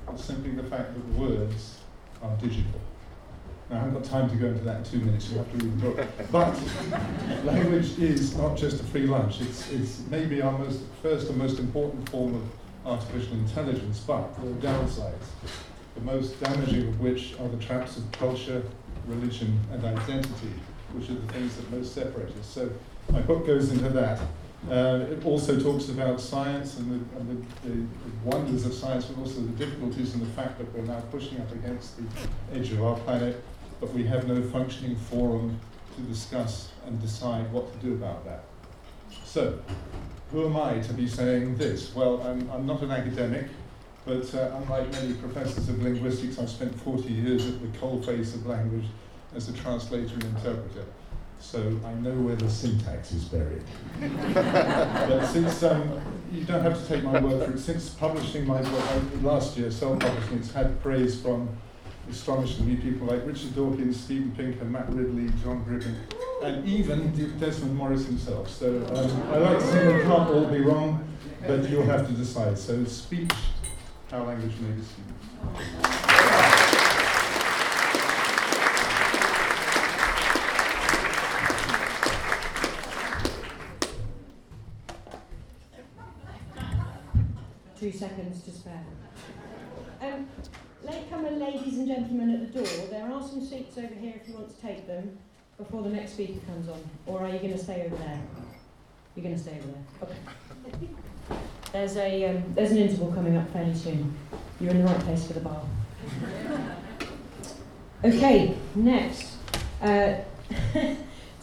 but 0.05 0.19
simply 0.19 0.51
the 0.51 0.61
fact 0.61 0.93
that 0.93 1.19
words 1.19 1.79
are 2.21 2.35
digital. 2.35 2.79
Now, 3.71 3.77
I 3.77 3.79
haven't 3.79 3.95
got 3.95 4.03
time 4.03 4.29
to 4.29 4.35
go 4.35 4.45
into 4.49 4.63
that 4.65 4.77
in 4.77 4.83
two 4.83 4.99
minutes, 4.99 5.27
you 5.31 5.39
have 5.39 5.51
to 5.51 5.65
read 5.65 5.81
the 5.81 5.89
book. 5.89 6.07
But 6.31 6.55
language 7.45 7.97
is 7.97 8.37
not 8.37 8.55
just 8.55 8.79
a 8.79 8.83
free 8.83 9.07
lunch, 9.07 9.41
it's, 9.41 9.71
it's 9.71 10.03
maybe 10.11 10.43
our 10.43 10.55
most, 10.55 10.81
first 11.01 11.29
and 11.29 11.37
most 11.39 11.57
important 11.57 12.07
form 12.09 12.35
of 12.35 12.43
artificial 12.85 13.33
intelligence, 13.33 14.03
but 14.05 14.39
there 14.39 14.51
are 14.51 14.77
downsides, 14.77 15.25
the 15.95 16.01
most 16.01 16.39
damaging 16.41 16.87
of 16.87 16.99
which 16.99 17.35
are 17.39 17.47
the 17.47 17.57
traps 17.57 17.97
of 17.97 18.11
culture, 18.11 18.63
religion, 19.07 19.59
and 19.71 19.83
identity, 19.83 20.53
which 20.93 21.09
are 21.09 21.15
the 21.15 21.33
things 21.33 21.55
that 21.55 21.71
most 21.71 21.93
separate 21.93 22.29
us. 22.37 22.45
So 22.45 22.71
my 23.11 23.21
book 23.21 23.45
goes 23.45 23.71
into 23.71 23.89
that. 23.89 24.19
Uh, 24.69 25.05
it 25.09 25.25
also 25.25 25.57
talks 25.57 25.87
about 25.87 26.19
science 26.19 26.77
and, 26.77 26.91
the, 26.91 27.17
and 27.17 27.47
the, 27.63 27.69
the, 27.69 27.85
wonders 28.25 28.65
of 28.65 28.73
science, 28.73 29.05
but 29.05 29.17
also 29.21 29.39
the 29.39 29.53
difficulties 29.53 30.13
and 30.13 30.21
the 30.21 30.29
fact 30.31 30.57
that 30.57 30.71
we're 30.73 30.83
now 30.83 30.99
pushing 31.11 31.39
up 31.39 31.49
against 31.53 31.95
the 31.97 32.03
edge 32.53 32.71
of 32.73 32.83
our 32.83 32.97
planet, 32.99 33.41
but 33.79 33.91
we 33.93 34.03
have 34.03 34.27
no 34.27 34.43
functioning 34.49 34.97
forum 34.97 35.57
to 35.95 36.01
discuss 36.01 36.71
and 36.85 37.01
decide 37.01 37.49
what 37.53 37.71
to 37.71 37.79
do 37.79 37.93
about 37.93 38.25
that. 38.25 38.43
So, 39.23 39.59
who 40.31 40.45
am 40.45 40.57
I 40.57 40.79
to 40.79 40.93
be 40.93 41.07
saying 41.07 41.55
this? 41.55 41.95
Well, 41.95 42.21
I'm, 42.21 42.49
I'm 42.51 42.65
not 42.65 42.81
an 42.81 42.91
academic, 42.91 43.47
but 44.05 44.33
uh, 44.33 44.51
unlike 44.57 44.91
many 44.91 45.13
professors 45.13 45.69
of 45.69 45.81
linguistics, 45.81 46.39
I've 46.39 46.49
spent 46.49 46.79
40 46.81 47.11
years 47.11 47.47
at 47.47 47.61
the 47.61 47.67
coalface 47.77 48.33
of 48.33 48.45
language 48.45 48.85
as 49.35 49.49
a 49.49 49.53
translator 49.53 50.13
and 50.15 50.23
interpreter 50.23 50.85
so 51.39 51.79
I 51.85 51.93
know 51.93 52.11
where 52.11 52.35
the 52.35 52.49
syntax 52.49 53.11
is 53.13 53.25
buried. 53.25 53.63
but 53.99 55.25
since 55.25 55.63
um, 55.63 55.99
you 56.31 56.43
don't 56.43 56.61
have 56.61 56.79
to 56.79 56.87
take 56.87 57.03
my 57.03 57.19
word 57.19 57.45
for 57.45 57.53
it, 57.53 57.59
since 57.59 57.89
publishing 57.89 58.45
my 58.45 58.61
book 58.61 59.05
last 59.23 59.57
year, 59.57 59.71
self-publishing, 59.71 60.37
it's 60.37 60.51
had 60.51 60.81
praise 60.81 61.19
from 61.19 61.49
astonishingly 62.09 62.75
people 62.75 63.07
like 63.07 63.25
Richard 63.25 63.55
Dawkins, 63.55 63.99
Steven 63.99 64.31
Pinker, 64.35 64.65
Matt 64.65 64.91
Ridley, 64.93 65.31
John 65.41 65.63
Gribbin, 65.63 65.95
and 66.43 66.67
even 66.67 67.11
Desmond 67.39 67.75
Morris 67.75 68.05
himself. 68.05 68.49
So 68.49 68.85
um, 68.93 69.33
I 69.33 69.37
like 69.37 69.59
to 69.59 69.65
say 69.65 69.95
we 69.95 70.03
can't 70.03 70.29
all 70.29 70.45
be 70.45 70.59
wrong, 70.59 71.07
but 71.47 71.69
you'll 71.69 71.83
have 71.83 72.07
to 72.07 72.13
decide. 72.13 72.57
So 72.57 72.83
speech, 72.85 73.31
how 74.11 74.23
language 74.23 74.53
human. 74.53 74.83
two 87.79 87.91
seconds 87.93 88.43
to 88.43 88.51
spare. 88.51 88.83
Um, 90.01 90.27
latecomer 90.83 91.31
ladies 91.31 91.77
and 91.77 91.87
gentlemen 91.87 92.33
at 92.33 92.51
the 92.51 92.59
door, 92.59 92.87
there 92.89 93.09
are 93.09 93.21
some 93.21 93.45
seats 93.45 93.77
over 93.77 93.93
here 93.93 94.15
if 94.21 94.27
you 94.27 94.33
want 94.33 94.53
to 94.53 94.61
take 94.61 94.85
them 94.85 95.17
before 95.57 95.83
the 95.83 95.89
next 95.89 96.13
speaker 96.13 96.39
comes 96.45 96.67
on. 96.67 96.81
Or 97.05 97.21
are 97.21 97.29
you 97.29 97.39
going 97.39 97.53
to 97.53 97.57
stay 97.57 97.85
over 97.85 97.95
there? 97.95 98.21
You're 99.15 99.23
going 99.23 99.35
to 99.35 99.41
stay 99.41 99.57
over 99.59 99.67
there. 99.67 99.83
Okay. 100.03 100.89
There's, 101.71 101.97
a, 101.97 102.25
um, 102.25 102.43
there's 102.55 102.71
an 102.71 102.77
interval 102.77 103.11
coming 103.11 103.37
up 103.37 103.51
fairly 103.53 103.75
soon. 103.75 104.15
You're 104.59 104.71
in 104.71 104.79
the 104.79 104.85
right 104.85 104.99
place 105.01 105.27
for 105.27 105.33
the 105.33 105.41
bar. 105.41 105.61
Okay, 108.03 108.55
next. 108.75 109.35
Uh, 109.81 110.15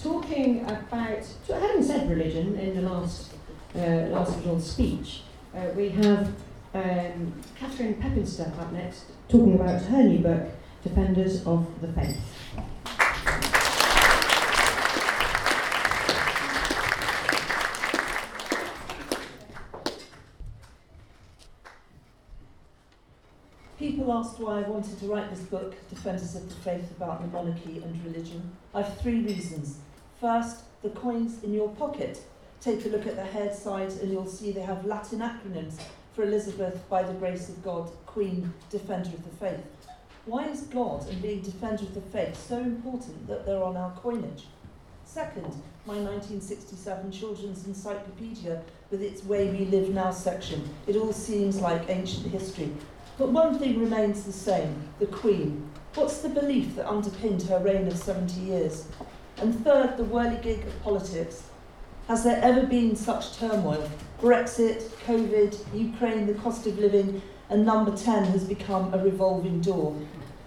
talking 0.02 0.64
about, 0.64 1.26
haven't 1.49 1.85
said 1.85 2.11
religion 2.11 2.59
in 2.59 2.75
the 2.75 2.83
last, 2.83 3.35
uh, 3.76 4.09
last 4.09 4.37
little 4.38 4.61
speech. 4.61 5.23
Uh, 5.54 5.66
we 5.76 5.90
have 5.90 6.33
um, 6.75 7.33
Catherine 7.54 7.95
Pepinster 7.95 8.52
up 8.59 8.73
next, 8.73 9.04
talking 9.28 9.54
about 9.54 9.80
her 9.83 10.02
new 10.02 10.18
book, 10.18 10.49
Defenders 10.83 11.47
of 11.47 11.80
the 11.80 11.88
Faith. 11.92 12.21
People 24.07 24.21
asked 24.21 24.39
why 24.39 24.59
I 24.59 24.69
wanted 24.69 25.01
to 25.01 25.07
write 25.07 25.31
this 25.31 25.41
book, 25.41 25.75
Defenders 25.91 26.37
of 26.37 26.49
the 26.49 26.55
Faith, 26.55 26.89
about 26.93 27.23
the 27.23 27.27
monarchy 27.27 27.83
and 27.83 28.05
religion. 28.05 28.53
I 28.73 28.83
have 28.83 29.01
three 29.01 29.23
reasons. 29.23 29.79
First, 30.21 30.63
the 30.85 30.91
coins 30.91 31.43
in 31.43 31.53
your 31.53 31.71
pocket 31.71 32.23
Take 32.61 32.85
a 32.85 32.89
look 32.89 33.09
at 33.09 33.17
the 33.17 33.25
head 33.25 33.53
side 33.53 33.91
and 34.01 34.13
you'll 34.13 34.29
see 34.29 34.53
they 34.53 34.61
have 34.61 34.87
Latin 34.87 35.19
acronyms 35.19 35.81
for 36.15 36.23
Elizabeth, 36.23 36.89
by 36.89 37.03
the 37.03 37.15
grace 37.15 37.49
of 37.49 37.65
God, 37.65 37.91
Queen, 38.07 38.55
Defender 38.71 39.09
of 39.09 39.25
the 39.25 39.45
Faith. 39.45 39.65
Why 40.25 40.47
is 40.51 40.61
God 40.61 41.09
and 41.09 41.21
being 41.21 41.41
Defender 41.41 41.83
of 41.83 41.95
the 41.97 42.01
Faith 42.01 42.41
so 42.47 42.59
important 42.59 43.27
that 43.27 43.45
they're 43.45 43.65
on 43.65 43.77
our 43.77 43.91
coinage? 43.91 44.45
Second, 45.05 45.53
my 45.85 45.95
1967 45.95 47.11
Children's 47.11 47.67
Encyclopedia 47.67 48.63
with 48.93 49.03
its 49.03 49.25
Way 49.25 49.51
We 49.51 49.65
Live 49.65 49.91
Now 49.91 50.13
section. 50.13 50.69
It 50.87 50.95
all 50.95 51.13
seems 51.13 51.61
like 51.61 51.91
ancient 51.91 52.29
history. 52.29 52.71
But 53.18 53.30
one 53.30 53.58
thing 53.58 53.80
remains 53.80 54.25
the 54.25 54.32
same 54.32 54.88
the 54.99 55.06
Queen. 55.06 55.70
What's 55.94 56.18
the 56.18 56.28
belief 56.28 56.76
that 56.76 56.87
underpinned 56.87 57.42
her 57.44 57.58
reign 57.58 57.87
of 57.87 57.96
70 57.96 58.40
years? 58.40 58.88
And 59.38 59.64
third, 59.64 59.96
the 59.96 60.04
whirligig 60.04 60.66
of 60.66 60.82
politics. 60.82 61.44
Has 62.08 62.25
there 62.25 62.40
ever 62.42 62.66
been 62.66 62.94
such 62.94 63.38
turmoil? 63.38 63.90
Brexit, 64.20 64.82
COVID, 65.06 65.56
Ukraine, 65.75 66.26
the 66.26 66.35
cost 66.35 66.66
of 66.66 66.78
living, 66.78 67.23
and 67.49 67.64
number 67.64 67.96
10 67.96 68.25
has 68.25 68.44
become 68.44 68.92
a 68.92 69.02
revolving 69.02 69.62
door. 69.62 69.96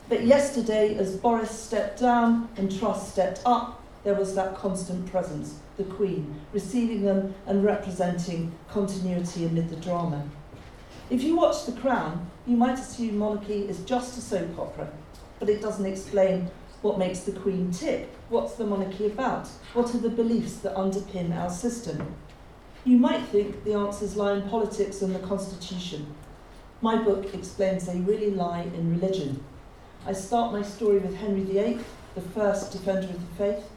But 0.07 0.25
yesterday, 0.25 0.95
as 0.97 1.15
Boris 1.15 1.51
stepped 1.51 1.99
down 1.99 2.49
and 2.55 2.71
Truss 2.79 3.11
stepped 3.11 3.41
up, 3.45 3.83
there 4.03 4.15
was 4.15 4.35
that 4.35 4.55
constant 4.55 5.09
presence, 5.11 5.59
the 5.77 5.83
Queen, 5.83 6.39
receiving 6.53 7.01
them 7.01 7.33
and 7.47 7.63
representing 7.63 8.51
continuity 8.69 9.45
amid 9.45 9.69
the 9.69 9.75
drama. 9.75 10.23
If 11.09 11.23
you 11.23 11.35
watch 11.35 11.65
The 11.65 11.71
Crown, 11.71 12.29
you 12.45 12.55
might 12.55 12.77
assume 12.77 13.17
monarchy 13.17 13.67
is 13.67 13.79
just 13.83 14.17
a 14.17 14.21
soap 14.21 14.59
opera, 14.59 14.91
but 15.39 15.49
it 15.49 15.61
doesn't 15.61 15.85
explain 15.85 16.51
what 16.81 16.99
makes 16.99 17.21
the 17.21 17.31
Queen 17.31 17.71
tick 17.71 18.09
What's 18.29 18.53
the 18.53 18.63
monarchy 18.63 19.07
about? 19.07 19.47
What 19.73 19.95
are 19.95 19.97
the 19.97 20.09
beliefs 20.09 20.57
that 20.57 20.75
underpin 20.75 21.35
our 21.35 21.49
system? 21.49 22.13
You 22.85 22.97
might 22.97 23.23
think 23.23 23.63
the 23.63 23.73
answers 23.73 24.15
lie 24.15 24.33
in 24.33 24.47
politics 24.47 25.01
and 25.01 25.15
the 25.15 25.27
constitution. 25.27 26.13
My 26.79 27.01
book 27.01 27.33
explains 27.33 27.87
they 27.87 27.99
really 27.99 28.29
lie 28.29 28.61
in 28.61 28.91
religion. 28.91 29.43
I 30.05 30.13
start 30.13 30.53
my 30.53 30.61
story 30.61 30.99
with 30.99 31.15
Henry 31.15 31.41
VIII, 31.41 31.79
the 32.13 32.21
first 32.21 32.71
defender 32.71 33.07
of 33.07 33.19
the 33.19 33.35
faith. 33.35 33.67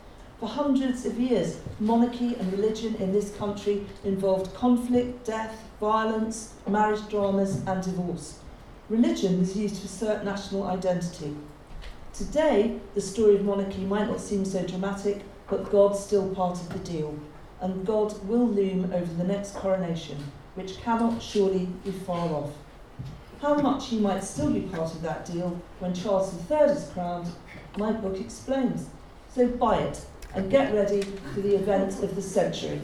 For 0.42 0.48
hundreds 0.48 1.06
of 1.06 1.20
years, 1.20 1.60
monarchy 1.78 2.34
and 2.34 2.52
religion 2.52 2.96
in 2.96 3.12
this 3.12 3.30
country 3.36 3.86
involved 4.02 4.52
conflict, 4.56 5.24
death, 5.24 5.56
violence, 5.78 6.54
marriage 6.66 7.08
dramas, 7.08 7.62
and 7.64 7.80
divorce. 7.80 8.40
Religion 8.88 9.38
was 9.38 9.56
used 9.56 9.76
to 9.76 9.84
assert 9.84 10.24
national 10.24 10.64
identity. 10.64 11.36
Today, 12.12 12.80
the 12.96 13.00
story 13.00 13.36
of 13.36 13.44
monarchy 13.44 13.84
might 13.84 14.08
not 14.08 14.20
seem 14.20 14.44
so 14.44 14.66
dramatic, 14.66 15.22
but 15.48 15.70
God's 15.70 16.00
still 16.00 16.34
part 16.34 16.58
of 16.58 16.70
the 16.70 16.80
deal, 16.80 17.16
and 17.60 17.86
God 17.86 18.12
will 18.26 18.48
loom 18.48 18.92
over 18.92 19.14
the 19.14 19.22
next 19.22 19.54
coronation, 19.54 20.18
which 20.56 20.78
cannot 20.78 21.22
surely 21.22 21.66
be 21.84 21.92
far 21.92 22.28
off. 22.30 22.50
How 23.40 23.54
much 23.54 23.90
he 23.90 24.00
might 24.00 24.24
still 24.24 24.50
be 24.50 24.62
part 24.62 24.92
of 24.92 25.02
that 25.02 25.24
deal 25.24 25.62
when 25.78 25.94
Charles 25.94 26.34
III 26.50 26.62
is 26.62 26.90
crowned, 26.92 27.28
my 27.76 27.92
book 27.92 28.18
explains. 28.18 28.88
So 29.32 29.46
buy 29.46 29.78
it 29.78 30.04
and 30.34 30.50
get 30.50 30.72
ready 30.74 31.02
for 31.34 31.40
the 31.40 31.56
event 31.56 32.02
of 32.02 32.14
the 32.14 32.22
century. 32.22 32.80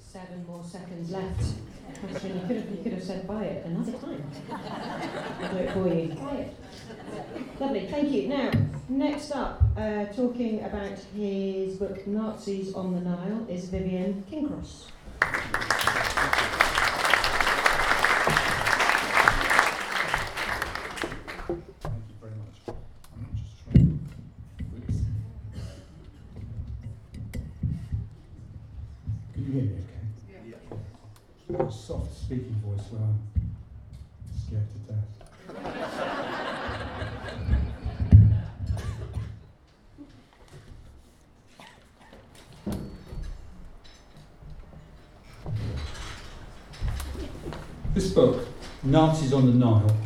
Seven 0.00 0.44
more 0.46 0.64
seconds 0.64 1.10
left. 1.10 1.42
You 2.02 2.18
could 2.18 2.30
have, 2.32 2.50
you 2.50 2.82
could 2.82 2.92
have 2.92 3.02
said 3.02 3.26
buy 3.26 3.44
it 3.44 3.66
another 3.66 3.92
time. 3.92 4.24
I'll 4.50 5.52
do 5.52 5.56
it 5.58 5.70
for 5.72 5.88
you. 5.88 6.16
Lovely, 7.58 7.86
thank 7.86 8.10
you. 8.10 8.28
Now, 8.28 8.50
next 8.90 9.30
up, 9.30 9.62
uh, 9.76 10.06
talking 10.06 10.62
about 10.64 10.98
his 11.16 11.76
book 11.76 12.06
Nazis 12.06 12.74
on 12.74 12.92
the 12.92 13.00
Nile 13.00 13.46
is 13.48 13.68
Vivian 13.68 14.24
Kingcross. 14.30 14.86
Nazis 48.90 49.32
on 49.32 49.46
the 49.46 49.52
Nile, 49.52 49.96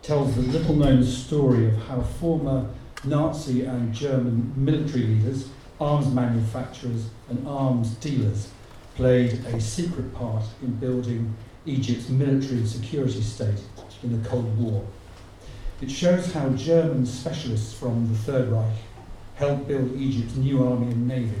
tells 0.00 0.36
the 0.36 0.42
little 0.42 0.76
known 0.76 1.02
story 1.02 1.66
of 1.66 1.74
how 1.88 2.00
former 2.00 2.68
Nazi 3.02 3.64
and 3.64 3.92
German 3.92 4.52
military 4.54 5.02
leaders, 5.02 5.48
arms 5.80 6.06
manufacturers, 6.06 7.08
and 7.28 7.44
arms 7.48 7.96
dealers 7.96 8.52
played 8.94 9.32
a 9.46 9.60
secret 9.60 10.14
part 10.14 10.44
in 10.62 10.76
building 10.76 11.34
Egypt's 11.66 12.08
military 12.08 12.58
and 12.58 12.68
security 12.68 13.22
state 13.22 13.60
in 14.04 14.22
the 14.22 14.28
Cold 14.28 14.56
War. 14.56 14.86
It 15.80 15.90
shows 15.90 16.32
how 16.32 16.50
German 16.50 17.06
specialists 17.06 17.76
from 17.76 18.06
the 18.06 18.18
Third 18.18 18.50
Reich 18.50 18.76
helped 19.34 19.66
build 19.66 19.96
Egypt's 19.96 20.36
new 20.36 20.64
army 20.64 20.92
and 20.92 21.08
navy, 21.08 21.40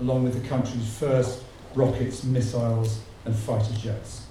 along 0.00 0.22
with 0.22 0.40
the 0.40 0.48
country's 0.48 0.88
first 0.96 1.42
rockets, 1.74 2.22
missiles, 2.22 3.00
and 3.24 3.34
fighter 3.34 3.74
jets. 3.74 4.27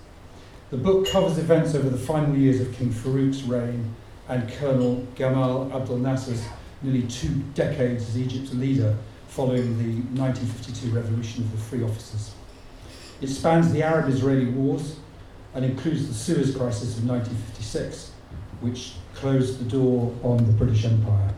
The 0.69 0.77
book 0.77 1.07
covers 1.07 1.37
events 1.37 1.75
over 1.75 1.89
the 1.89 1.97
final 1.97 2.35
years 2.35 2.59
of 2.59 2.73
King 2.73 2.91
Farouk's 2.91 3.43
reign 3.43 3.95
and 4.27 4.51
Colonel 4.51 5.07
Gamal 5.15 5.73
Abdel 5.73 5.97
Nasser's 5.97 6.43
nearly 6.81 7.03
two 7.03 7.29
decades 7.53 8.09
as 8.09 8.17
Egypt's 8.17 8.53
leader 8.53 8.97
following 9.29 9.77
the 9.77 10.01
1952 10.19 10.93
revolution 10.93 11.43
of 11.43 11.51
the 11.53 11.57
Free 11.57 11.83
Officers. 11.83 12.33
It 13.21 13.27
spans 13.27 13.71
the 13.71 13.81
Arab 13.81 14.09
Israeli 14.09 14.47
wars 14.47 14.97
and 15.53 15.63
includes 15.63 16.05
the 16.05 16.13
Suez 16.13 16.53
Crisis 16.53 16.97
of 16.97 17.07
1956, 17.07 18.11
which 18.59 18.95
closed 19.13 19.59
the 19.59 19.69
door 19.69 20.13
on 20.21 20.35
the 20.35 20.51
British 20.51 20.83
Empire. 20.83 21.33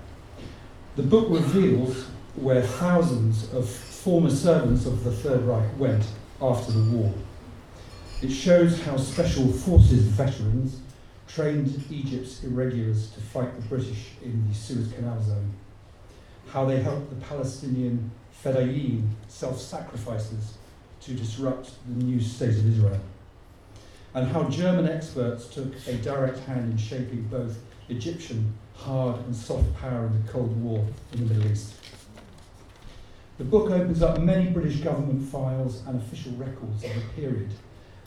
The 0.96 1.04
book 1.04 1.28
reveals 1.30 2.08
where 2.36 2.64
thousands 2.64 3.54
of 3.54 3.70
former 3.70 4.32
servants 4.32 4.88
of 4.88 5.04
the 5.04 5.12
Third 5.12 5.44
Reich 5.44 5.78
went 5.78 6.04
after 6.42 6.72
the 6.72 6.84
war. 6.90 7.14
It 8.22 8.32
shows 8.32 8.82
how 8.82 8.98
Special 8.98 9.48
Forces 9.48 10.04
veterans 10.04 10.82
trained 11.26 11.86
Egypt's 11.90 12.44
irregulars 12.44 13.12
to 13.12 13.22
fight 13.22 13.56
the 13.56 13.62
British 13.62 14.10
in 14.22 14.46
the 14.46 14.54
Suez 14.54 14.92
Canal 14.92 15.24
zone, 15.24 15.54
how 16.50 16.66
they 16.66 16.82
helped 16.82 17.10
the 17.12 17.26
Palestinian 17.26 18.12
Fedayeen 18.44 19.08
self 19.30 19.58
sacrifices 19.58 20.56
to 21.00 21.14
disrupt 21.14 21.72
the 21.88 22.04
new 22.04 22.20
state 22.20 22.50
of 22.50 22.68
Israel, 22.68 23.00
and 24.14 24.28
how 24.28 24.50
German 24.50 24.90
experts 24.90 25.48
took 25.48 25.74
a 25.88 25.94
direct 25.94 26.40
hand 26.40 26.74
in 26.74 26.78
shaping 26.78 27.22
both 27.32 27.58
Egyptian 27.88 28.54
hard 28.76 29.18
and 29.20 29.34
soft 29.34 29.74
power 29.76 30.08
in 30.08 30.26
the 30.26 30.30
Cold 30.30 30.62
War 30.62 30.86
in 31.14 31.26
the 31.26 31.34
Middle 31.34 31.50
East. 31.50 31.74
The 33.38 33.46
book 33.46 33.72
opens 33.72 34.02
up 34.02 34.20
many 34.20 34.50
British 34.50 34.82
government 34.82 35.22
files 35.22 35.84
and 35.88 36.02
official 36.02 36.34
records 36.34 36.84
of 36.84 36.94
the 36.94 37.02
period 37.16 37.52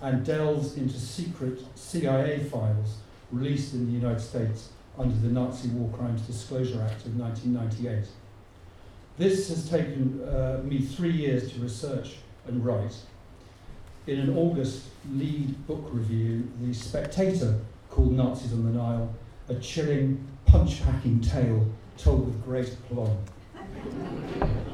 and 0.02 0.25
delves 0.26 0.76
into 0.76 0.99
secret 0.99 1.62
CIA 1.76 2.40
files 2.40 2.99
released 3.30 3.73
in 3.73 3.87
the 3.87 3.92
United 3.92 4.21
States 4.21 4.71
under 4.99 5.14
the 5.16 5.28
Nazi 5.28 5.68
War 5.68 5.90
Crimes 5.97 6.21
Disclosure 6.23 6.82
Act 6.82 7.06
of 7.06 7.16
1998. 7.18 8.04
This 9.16 9.49
has 9.49 9.71
taken 9.71 10.21
uh, 10.25 10.61
me 10.64 10.80
three 10.80 11.12
years 11.12 11.52
to 11.52 11.61
research 11.61 12.16
and 12.47 12.64
write. 12.64 12.97
In 14.06 14.18
an 14.18 14.37
August 14.37 14.87
lead 15.12 15.66
book 15.66 15.88
review, 15.93 16.50
The 16.60 16.75
Spectator 16.75 17.60
called 17.88 18.12
Nazis 18.12 18.52
on 18.52 18.65
the 18.65 18.71
Nile 18.71 19.15
a 19.49 19.54
chilling, 19.56 20.26
punch 20.47 20.82
packing 20.82 21.21
tale 21.21 21.67
told 21.97 22.26
with 22.26 22.45
great 22.45 22.69
aplomb. 22.69 23.17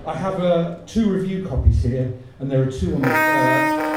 I 0.07 0.15
have 0.15 0.41
uh, 0.41 0.79
two 0.87 1.11
review 1.11 1.47
copies 1.47 1.83
here, 1.83 2.13
and 2.39 2.51
there 2.51 2.63
are 2.63 2.71
two 2.71 2.95
on 2.95 3.03
the. 3.03 3.11
Uh, 3.11 3.88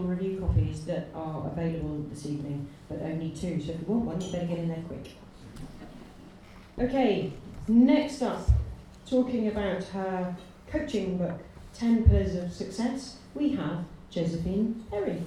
review 0.00 0.40
copies 0.40 0.84
that 0.86 1.08
are 1.14 1.46
available 1.46 2.04
this 2.10 2.26
evening, 2.26 2.68
but 2.88 3.00
only 3.02 3.30
two. 3.30 3.60
So 3.60 3.72
if 3.72 3.80
you 3.80 3.86
want 3.86 4.04
one, 4.04 4.20
you 4.20 4.32
better 4.32 4.46
get 4.46 4.58
in 4.58 4.68
there 4.68 4.82
quick. 4.86 5.12
Okay, 6.78 7.32
next 7.68 8.22
up, 8.22 8.48
talking 9.08 9.48
about 9.48 9.84
her 9.84 10.36
coaching 10.70 11.18
book, 11.18 11.38
10 11.74 12.04
Pillars 12.04 12.34
of 12.34 12.52
Success, 12.52 13.16
we 13.34 13.50
have 13.50 13.84
Josephine 14.10 14.84
Perry. 14.90 15.22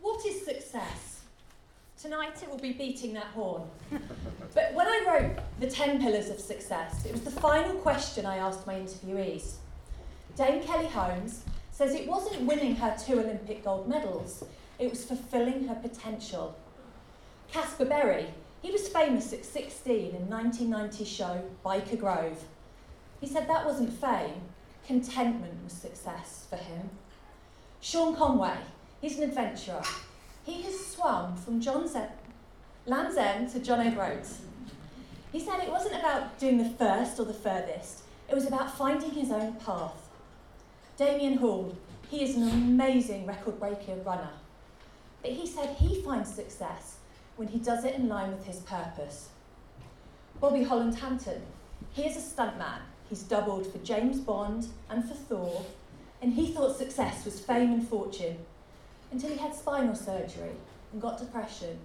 What 0.00 0.26
is 0.26 0.44
success? 0.44 1.20
Tonight 2.00 2.42
it 2.42 2.50
will 2.50 2.58
be 2.58 2.72
beating 2.72 3.14
that 3.14 3.26
horn. 3.26 3.62
but 4.54 4.74
when 4.74 4.86
I 4.86 5.04
wrote 5.06 5.38
the 5.60 5.70
10 5.70 6.00
pillars 6.00 6.28
of 6.28 6.40
success, 6.40 7.04
it 7.04 7.12
was 7.12 7.22
the 7.22 7.30
final 7.30 7.74
question 7.74 8.26
I 8.26 8.38
asked 8.38 8.66
my 8.66 8.74
interviewees. 8.74 9.54
Dame 10.36 10.62
Kelly 10.62 10.86
Holmes 10.86 11.44
says 11.70 11.94
it 11.94 12.08
wasn't 12.08 12.42
winning 12.42 12.76
her 12.76 12.96
two 12.98 13.20
Olympic 13.20 13.64
gold 13.64 13.88
medals, 13.88 14.44
it 14.78 14.90
was 14.90 15.04
fulfilling 15.04 15.68
her 15.68 15.74
potential. 15.74 16.56
Caspar 17.52 17.84
Berry, 17.84 18.26
he 18.62 18.70
was 18.70 18.88
famous 18.88 19.32
at 19.32 19.44
16 19.44 20.14
in 20.14 20.28
1990 20.28 21.04
show 21.04 21.42
Byker 21.64 21.98
Grove. 21.98 22.44
He 23.20 23.26
said 23.26 23.48
that 23.48 23.66
wasn't 23.66 23.92
fame, 23.92 24.42
contentment 24.86 25.64
was 25.64 25.72
success 25.72 26.46
for 26.48 26.56
him. 26.56 26.90
Sean 27.80 28.14
Conway, 28.14 28.56
he's 29.00 29.18
an 29.18 29.28
adventurer. 29.28 29.82
He 30.44 30.62
has 30.62 30.86
swum 30.86 31.36
from 31.36 31.60
John's 31.60 31.94
Land's 32.90 33.16
End 33.16 33.48
to 33.52 33.60
John 33.60 33.86
O'Groats. 33.86 34.40
He 35.30 35.38
said 35.38 35.60
it 35.60 35.70
wasn't 35.70 35.94
about 35.94 36.40
doing 36.40 36.58
the 36.58 36.70
first 36.70 37.20
or 37.20 37.24
the 37.24 37.32
furthest, 37.32 38.00
it 38.28 38.34
was 38.34 38.48
about 38.48 38.76
finding 38.76 39.12
his 39.12 39.30
own 39.30 39.52
path. 39.64 40.08
Damian 40.96 41.38
Hall, 41.38 41.76
he 42.10 42.24
is 42.24 42.34
an 42.34 42.50
amazing 42.50 43.26
record 43.26 43.60
breaker 43.60 43.94
runner. 44.04 44.30
But 45.22 45.30
he 45.30 45.46
said 45.46 45.76
he 45.76 46.02
finds 46.02 46.34
success 46.34 46.96
when 47.36 47.46
he 47.46 47.60
does 47.60 47.84
it 47.84 47.94
in 47.94 48.08
line 48.08 48.32
with 48.32 48.44
his 48.44 48.58
purpose. 48.58 49.28
Bobby 50.40 50.64
Holland 50.64 50.96
Hanton, 50.96 51.42
he 51.92 52.06
is 52.06 52.16
a 52.16 52.18
stuntman. 52.18 52.80
He's 53.08 53.22
doubled 53.22 53.70
for 53.70 53.78
James 53.78 54.18
Bond 54.18 54.66
and 54.88 55.08
for 55.08 55.14
Thor, 55.14 55.64
and 56.20 56.32
he 56.32 56.50
thought 56.52 56.76
success 56.76 57.24
was 57.24 57.38
fame 57.38 57.72
and 57.72 57.86
fortune 57.86 58.38
until 59.12 59.30
he 59.30 59.38
had 59.38 59.54
spinal 59.54 59.94
surgery 59.94 60.56
and 60.92 61.00
got 61.00 61.18
depression 61.20 61.78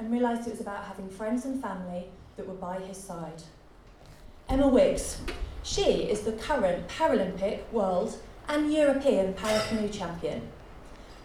and 0.00 0.10
realised 0.10 0.46
it 0.46 0.52
was 0.52 0.60
about 0.62 0.84
having 0.84 1.08
friends 1.10 1.44
and 1.44 1.60
family 1.60 2.06
that 2.36 2.48
were 2.48 2.54
by 2.54 2.78
his 2.80 2.96
side. 2.96 3.42
Emma 4.48 4.66
Wiggs, 4.66 5.20
she 5.62 5.82
is 5.82 6.22
the 6.22 6.32
current 6.32 6.88
Paralympic, 6.88 7.70
world, 7.70 8.18
and 8.48 8.72
European 8.72 9.34
paracanoe 9.34 9.90
champion. 9.90 10.40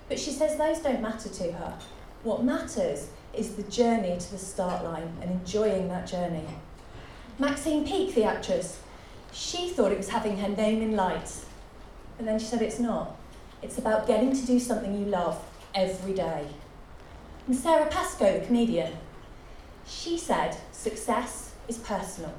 But 0.09 0.19
she 0.19 0.31
says 0.31 0.57
those 0.57 0.79
don't 0.79 1.01
matter 1.01 1.29
to 1.29 1.53
her. 1.53 1.79
What 2.23 2.43
matters 2.43 3.07
is 3.33 3.55
the 3.55 3.63
journey 3.63 4.17
to 4.19 4.31
the 4.31 4.37
start 4.37 4.83
line 4.83 5.17
and 5.21 5.31
enjoying 5.31 5.87
that 5.87 6.05
journey. 6.05 6.45
Maxine 7.39 7.87
Peake, 7.87 8.13
the 8.13 8.25
actress, 8.25 8.79
she 9.31 9.69
thought 9.69 9.93
it 9.93 9.97
was 9.97 10.09
having 10.09 10.37
her 10.37 10.49
name 10.49 10.81
in 10.81 10.97
lights. 10.97 11.45
And 12.19 12.27
then 12.27 12.39
she 12.39 12.45
said 12.45 12.61
it's 12.61 12.79
not. 12.79 13.15
It's 13.61 13.77
about 13.77 14.05
getting 14.05 14.35
to 14.35 14.45
do 14.45 14.59
something 14.59 14.99
you 14.99 15.05
love 15.05 15.41
every 15.73 16.13
day. 16.13 16.47
And 17.47 17.55
Sara 17.55 17.85
Pascoe, 17.85 18.39
the 18.39 18.45
comedian, 18.45 18.91
she 19.85 20.17
said 20.17 20.57
success 20.71 21.53
is 21.67 21.77
personal. 21.77 22.33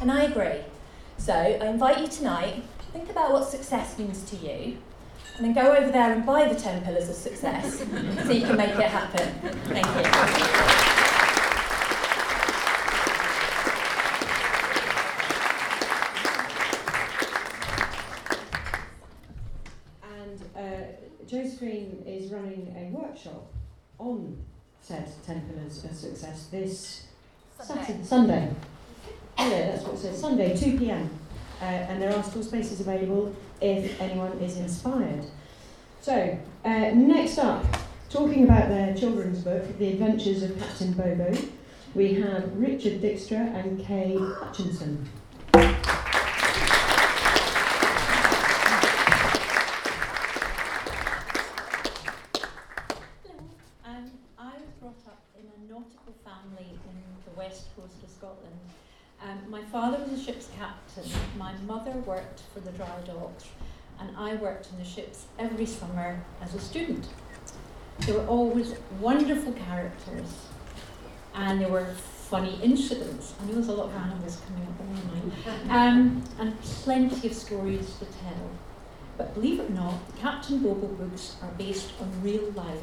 And 0.00 0.10
I 0.10 0.24
agree. 0.24 0.62
So 1.16 1.32
I 1.32 1.68
invite 1.68 2.00
you 2.00 2.08
tonight, 2.08 2.64
think 2.92 3.08
about 3.08 3.30
what 3.30 3.48
success 3.48 3.96
means 3.98 4.24
to 4.30 4.36
you, 4.36 4.78
and 5.36 5.46
then 5.46 5.54
go 5.54 5.72
over 5.76 5.92
there 5.92 6.12
and 6.12 6.26
buy 6.26 6.48
the 6.48 6.58
10 6.58 6.82
pillars 6.82 7.08
of 7.08 7.14
success 7.14 7.78
so 8.24 8.32
you 8.32 8.44
can 8.44 8.56
make 8.56 8.70
it 8.70 8.80
happen. 8.80 9.32
Thank 9.66 9.86
you. 9.86 10.82
And 20.02 20.42
uh, 20.56 21.26
Josephine 21.28 22.02
is 22.04 22.32
running 22.32 22.74
a 22.76 22.90
workshop 22.90 23.46
on 24.02 24.36
said 24.80 25.08
10 25.24 25.42
Pillars 25.42 25.84
of 25.84 25.94
Success 25.94 26.46
this 26.50 27.06
Sunday. 27.60 27.84
Saturday, 27.84 28.04
Sunday. 28.04 28.50
Oh, 29.38 29.48
yeah, 29.48 29.66
that's 29.70 29.84
what 29.84 29.94
it 29.94 29.98
says. 29.98 30.20
Sunday, 30.20 30.56
2 30.56 30.78
pm. 30.78 31.08
Uh, 31.60 31.64
and 31.64 32.02
there 32.02 32.14
are 32.14 32.22
still 32.24 32.42
spaces 32.42 32.80
available 32.80 33.34
if 33.60 34.00
anyone 34.00 34.32
is 34.38 34.56
inspired. 34.56 35.24
So, 36.00 36.36
uh, 36.64 36.90
next 36.94 37.38
up, 37.38 37.64
talking 38.10 38.42
about 38.44 38.68
their 38.68 38.94
children's 38.96 39.44
book, 39.44 39.78
The 39.78 39.92
Adventures 39.92 40.42
of 40.42 40.58
Captain 40.58 40.92
Bobo, 40.92 41.32
we 41.94 42.14
have 42.14 42.52
Richard 42.56 43.00
Dykstra 43.00 43.54
and 43.54 43.78
Kay 43.78 44.16
Hutchinson. 44.18 45.08
Hello. 45.54 45.74
Um, 53.84 54.10
I 54.38 54.54
was 54.54 54.62
brought 54.80 55.06
up 55.06 55.22
in 55.38 55.44
a 55.46 55.72
nautical 55.72 56.14
family 56.24 56.70
in 56.70 56.96
the 57.24 57.38
west 57.38 57.66
coast 57.76 58.02
of 58.02 58.10
Scotland. 58.10 58.58
Um, 59.32 59.50
my 59.50 59.62
father 59.62 59.98
was 59.98 60.20
a 60.20 60.22
ship's 60.22 60.48
captain, 60.56 61.10
my 61.38 61.52
mother 61.66 61.92
worked 61.92 62.42
for 62.52 62.60
the 62.60 62.70
dry 62.72 63.00
docks, 63.06 63.46
and 63.98 64.10
I 64.16 64.34
worked 64.34 64.68
in 64.70 64.78
the 64.78 64.84
ships 64.84 65.26
every 65.38 65.66
summer 65.66 66.22
as 66.42 66.54
a 66.54 66.60
student. 66.60 67.06
There 68.00 68.18
were 68.18 68.26
always 68.26 68.74
wonderful 69.00 69.52
characters, 69.52 70.46
and 71.34 71.60
there 71.60 71.68
were 71.68 71.86
funny 72.28 72.58
incidents. 72.62 73.34
I 73.40 73.46
know 73.46 73.54
there's 73.54 73.68
a 73.68 73.72
lot 73.72 73.86
of 73.86 73.94
animals 73.94 74.40
coming 74.46 74.66
up 74.68 74.80
on 74.80 75.68
my 75.68 75.88
um, 75.88 76.24
and 76.38 76.60
plenty 76.60 77.28
of 77.28 77.34
stories 77.34 77.94
to 78.00 78.04
tell. 78.04 78.50
But 79.16 79.34
believe 79.34 79.60
it 79.60 79.70
or 79.70 79.74
not, 79.74 80.06
the 80.08 80.20
Captain 80.20 80.58
Bobo 80.58 80.88
books 80.88 81.36
are 81.42 81.50
based 81.52 81.92
on 82.00 82.22
real 82.22 82.50
life. 82.52 82.82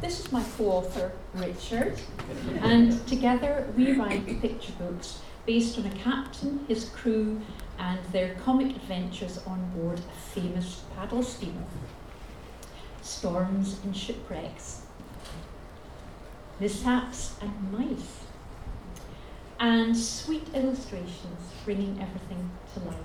This 0.00 0.20
is 0.20 0.32
my 0.32 0.42
co-author, 0.56 1.12
Richard, 1.34 2.00
and 2.62 3.06
together 3.06 3.68
we 3.76 3.92
write 3.92 4.40
picture 4.40 4.72
books 4.78 5.20
based 5.44 5.78
on 5.78 5.84
a 5.84 5.90
captain, 5.90 6.64
his 6.68 6.88
crew, 6.88 7.42
and 7.78 7.98
their 8.10 8.34
comic 8.36 8.74
adventures 8.74 9.40
on 9.46 9.70
board 9.76 9.98
a 9.98 10.20
famous 10.40 10.84
paddle 10.96 11.22
steamer. 11.22 11.64
Storms 13.02 13.78
and 13.84 13.94
shipwrecks, 13.94 14.82
mishaps 16.58 17.36
and 17.42 17.72
mice, 17.72 18.20
and 19.58 19.94
sweet 19.94 20.48
illustrations 20.54 21.52
bringing 21.66 22.00
everything 22.00 22.50
to 22.72 22.80
life. 22.80 22.96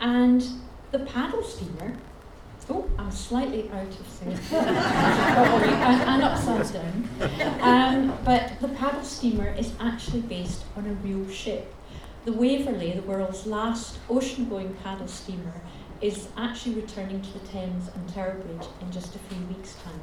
And 0.00 0.42
the 0.90 1.00
paddle 1.00 1.42
steamer, 1.42 1.98
oh, 2.70 2.88
I'm 2.98 3.10
slightly 3.10 3.70
out 3.70 3.86
of 3.86 4.08
sync, 4.08 4.40
and, 4.52 6.22
upside 6.22 6.72
down. 6.72 7.08
Um, 7.60 8.18
but 8.24 8.60
the 8.60 8.68
paddle 8.68 9.02
steamer 9.02 9.54
is 9.54 9.72
actually 9.80 10.22
based 10.22 10.64
on 10.76 10.86
a 10.86 10.92
real 10.94 11.28
ship. 11.28 11.74
The 12.24 12.32
Waverley, 12.32 12.92
the 12.92 13.02
world's 13.02 13.46
last 13.46 13.98
ocean 14.08 14.48
going 14.48 14.74
paddle 14.82 15.08
steamer, 15.08 15.60
is 16.00 16.28
actually 16.36 16.76
returning 16.76 17.20
to 17.20 17.32
the 17.38 17.46
Thames 17.48 17.90
and 17.94 18.14
Tower 18.14 18.34
Bridge 18.34 18.68
in 18.80 18.90
just 18.92 19.14
a 19.14 19.18
few 19.18 19.38
weeks' 19.46 19.76
time. 19.84 20.00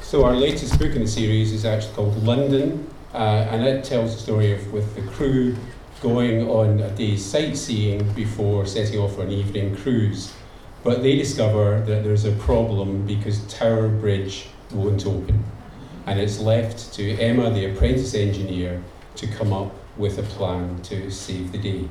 So 0.00 0.24
our 0.24 0.34
latest 0.34 0.78
book 0.78 0.92
in 0.94 1.02
the 1.02 1.08
series 1.08 1.52
is 1.52 1.64
actually 1.64 1.94
called 1.94 2.22
London, 2.22 2.86
uh, 3.14 3.48
and 3.50 3.64
it 3.64 3.84
tells 3.84 4.14
the 4.14 4.20
story 4.20 4.52
of 4.52 4.72
with 4.72 4.94
the 4.94 5.02
crew 5.02 5.56
going 6.02 6.48
on 6.50 6.80
a 6.80 6.90
day's 6.90 7.24
sightseeing 7.24 8.12
before 8.14 8.66
setting 8.66 8.98
off 8.98 9.14
for 9.14 9.22
an 9.22 9.30
evening 9.30 9.74
cruise. 9.76 10.34
But 10.82 11.02
they 11.02 11.16
discover 11.16 11.80
that 11.86 12.02
there's 12.02 12.24
a 12.24 12.32
problem 12.32 13.06
because 13.06 13.40
Tower 13.46 13.88
Bridge 13.88 14.48
won't 14.72 15.06
open, 15.06 15.44
and 16.06 16.18
it's 16.18 16.40
left 16.40 16.92
to 16.94 17.12
Emma, 17.18 17.50
the 17.50 17.66
apprentice 17.66 18.14
engineer, 18.14 18.82
to 19.14 19.28
come 19.28 19.52
up 19.52 19.72
with 19.96 20.18
a 20.18 20.24
plan 20.24 20.82
to 20.82 21.08
save 21.10 21.52
the 21.52 21.58
day. 21.58 21.88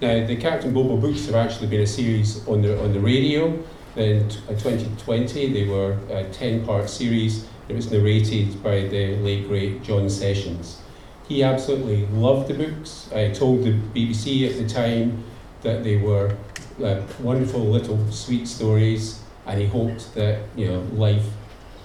Now, 0.00 0.26
the 0.26 0.36
Captain 0.36 0.72
Bobo 0.72 0.96
books 0.96 1.26
have 1.26 1.34
actually 1.34 1.66
been 1.66 1.82
a 1.82 1.86
series 1.86 2.48
on 2.48 2.62
the 2.62 2.82
on 2.82 2.94
the 2.94 3.00
radio. 3.00 3.62
In 3.96 4.24
uh, 4.24 4.54
2020, 4.58 5.52
they 5.52 5.68
were 5.68 5.92
a 6.10 6.24
10-part 6.24 6.90
series. 6.90 7.46
It 7.68 7.76
was 7.76 7.92
narrated 7.92 8.60
by 8.62 8.88
the 8.88 9.16
late 9.16 9.46
great 9.46 9.82
John 9.82 10.10
Sessions. 10.10 10.80
He 11.28 11.42
absolutely 11.42 12.06
loved 12.06 12.48
the 12.48 12.54
books. 12.54 13.08
I 13.14 13.30
told 13.30 13.64
the 13.64 13.72
BBC 13.72 14.48
at 14.50 14.56
the 14.56 14.68
time 14.68 15.24
that 15.62 15.82
they 15.82 15.96
were 15.96 16.36
uh, 16.82 17.00
wonderful 17.20 17.60
little 17.60 17.98
sweet 18.12 18.46
stories, 18.46 19.22
and 19.46 19.58
he 19.60 19.66
hoped 19.66 20.14
that 20.14 20.42
you 20.54 20.68
know 20.68 20.80
life. 20.92 21.24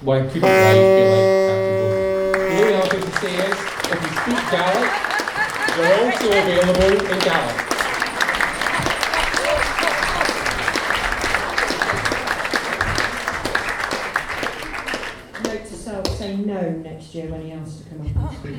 Why 0.02 0.22
couldn't 0.28 0.42
life 0.42 0.76
be 0.76 1.04
like 1.14 1.30
Bobo? 1.48 2.32
The 2.34 2.62
only 2.62 2.74
other 2.76 2.90
thing 2.90 3.02
to 3.02 3.18
say 3.20 3.36
is, 3.36 3.58
if 3.92 4.02
you 4.02 4.12
speak 4.20 4.52
Gaelic, 4.52 4.92
they're 5.78 6.06
also 6.06 6.28
available 6.28 7.14
in 7.14 7.20
Gaelic. 7.20 7.69
When 17.12 17.44
he 17.44 17.52
asks 17.54 17.82
to 17.82 17.90
come 17.90 18.02
up 18.02 18.08
and 18.16 18.38
speak. 18.38 18.56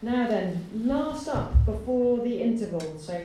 now 0.00 0.26
then, 0.26 0.64
last 0.72 1.28
up 1.28 1.66
before 1.66 2.18
the 2.20 2.40
interval, 2.40 2.98
so 2.98 3.22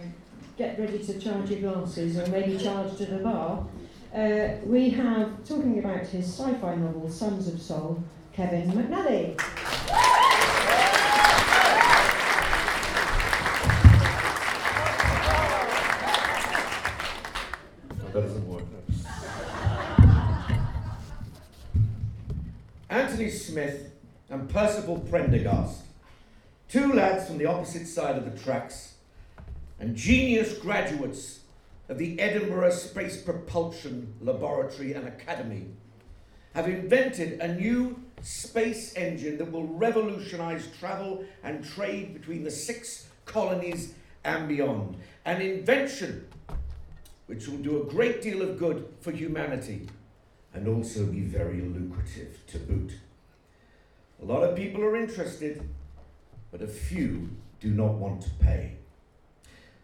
get 0.58 0.78
ready 0.78 1.00
to 1.00 1.18
charge 1.18 1.52
your 1.52 1.62
glasses 1.72 2.18
or 2.18 2.28
maybe 2.28 2.58
charge 2.62 2.98
to 2.98 3.06
the 3.06 3.20
bar. 3.20 3.66
Uh, 4.14 4.56
we 4.66 4.90
have, 4.90 5.48
talking 5.48 5.80
about 5.80 6.06
his 6.06 6.26
sci 6.26 6.54
fi 6.56 6.76
novel, 6.76 7.10
Sons 7.10 7.48
of 7.48 7.62
Sol, 7.62 8.04
Kevin 8.34 8.70
McNally. 8.72 9.40
Anthony 23.14 23.30
Smith 23.30 23.92
and 24.32 24.50
Percival 24.50 24.98
Prendergast, 24.98 25.84
two 26.68 26.94
lads 26.94 27.28
from 27.28 27.38
the 27.38 27.46
opposite 27.46 27.86
side 27.86 28.18
of 28.18 28.26
the 28.26 28.44
tracks, 28.44 28.96
and 29.80 29.96
genius 29.96 30.58
graduates 30.58 31.42
of 31.90 32.00
the 32.00 32.20
Edinburgh 32.20 32.72
Space 32.72 33.22
Propulsion 33.22 34.16
Laboratory 34.20 34.94
and 34.94 35.08
Academy, 35.08 35.68
have 36.56 36.68
invented 36.68 37.40
a 37.40 37.54
new 37.54 38.02
space 38.24 38.96
engine 38.96 39.38
that 39.38 39.52
will 39.52 39.68
revolutionize 39.68 40.68
travel 40.80 41.24
and 41.44 41.64
trade 41.64 42.16
between 42.16 42.44
the 42.44 42.50
six 42.50 43.10
colonies 43.26 43.94
and 44.24 44.48
beyond. 44.48 44.96
An 45.26 45.40
invention 45.40 46.28
which 47.28 47.48
will 47.48 47.60
do 47.60 47.80
a 47.80 47.86
great 47.86 48.24
deal 48.24 48.42
of 48.42 48.58
good 48.58 48.92
for 49.02 49.12
humanity 49.12 49.88
and 50.54 50.68
also 50.68 51.06
be 51.06 51.22
very 51.22 51.62
lucrative 51.62 52.46
to 52.48 52.60
boot. 52.60 52.94
A 54.22 54.26
lot 54.26 54.44
of 54.44 54.56
people 54.56 54.84
are 54.84 54.96
interested, 54.96 55.68
but 56.52 56.62
a 56.62 56.68
few 56.68 57.30
do 57.60 57.70
not 57.72 57.94
want 57.94 58.22
to 58.22 58.30
pay. 58.40 58.78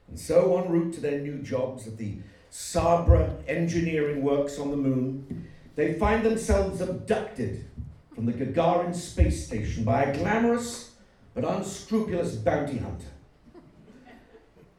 And 0.08 0.20
so, 0.20 0.58
en 0.58 0.72
route 0.72 0.94
to 0.96 1.02
their 1.02 1.20
new 1.20 1.40
jobs 1.40 1.88
at 1.88 1.98
the 1.98 2.18
Sabra 2.50 3.36
Engineering 3.48 4.24
Works 4.24 4.58
on 4.60 4.72
the 4.72 4.78
moon, 4.78 5.48
they 5.76 5.94
find 5.94 6.24
themselves 6.26 6.82
abducted 6.82 7.66
from 8.14 8.26
the 8.26 8.34
Gagarin 8.34 8.96
space 8.96 9.46
station 9.46 9.84
by 9.84 10.04
a 10.04 10.18
glamorous 10.18 10.92
but 11.34 11.46
unscrupulous 11.46 12.36
bounty 12.36 12.78
hunter. 12.78 13.08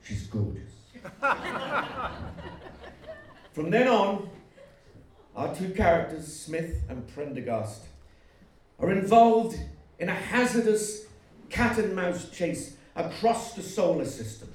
She's 0.02 0.26
gorgeous. 0.26 0.72
From 3.52 3.70
then 3.70 3.88
on, 3.88 4.28
our 5.36 5.54
two 5.54 5.70
characters, 5.70 6.26
Smith 6.26 6.82
and 6.88 7.06
Prendergast, 7.14 7.82
are 8.78 8.90
involved 8.90 9.58
in 9.98 10.08
a 10.08 10.14
hazardous 10.14 11.06
cat 11.48 11.78
and 11.78 11.94
mouse 11.94 12.28
chase 12.30 12.76
across 12.96 13.54
the 13.54 13.62
solar 13.62 14.04
system. 14.04 14.48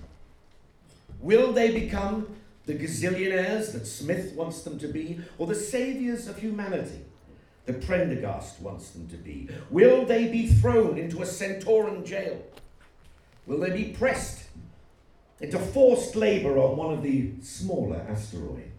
Will 1.20 1.54
they 1.54 1.72
become 1.72 2.28
the 2.66 2.74
gazillionaires 2.74 3.72
that 3.74 3.86
Smith 3.86 4.34
wants 4.34 4.64
them 4.64 4.80
to 4.80 4.88
be, 4.88 5.20
or 5.38 5.48
the 5.48 5.56
saviors 5.56 6.28
of 6.28 6.40
humanity 6.40 7.02
that 7.66 7.86
Prendergast 7.86 8.60
wants 8.60 8.90
them 8.90 9.08
to 9.08 9.18
be? 9.18 9.50
Will 9.70 10.06
they 10.06 10.28
be 10.28 10.48
thrown 10.48 10.98
into 10.98 11.22
a 11.22 11.26
Centauran 11.26 12.06
jail? 12.06 12.42
Will 13.46 13.60
they 13.60 13.72
be 13.72 13.94
pressed 13.94 14.48
into 15.40 15.60
forced 15.60 16.16
labor 16.16 16.58
on 16.58 16.78
one 16.78 16.94
of 16.94 17.04
the 17.04 17.34
smaller 17.42 18.04
asteroids? 18.10 18.75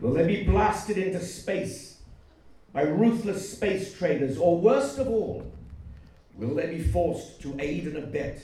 Will 0.00 0.14
they 0.14 0.26
be 0.26 0.44
blasted 0.44 0.96
into 0.96 1.20
space 1.20 1.98
by 2.72 2.82
ruthless 2.82 3.52
space 3.52 3.96
traders, 3.96 4.38
or 4.38 4.58
worst 4.58 4.98
of 4.98 5.08
all, 5.08 5.50
will 6.36 6.54
they 6.54 6.66
be 6.66 6.82
forced 6.82 7.40
to 7.42 7.56
aid 7.58 7.84
and 7.84 7.96
abet 7.96 8.40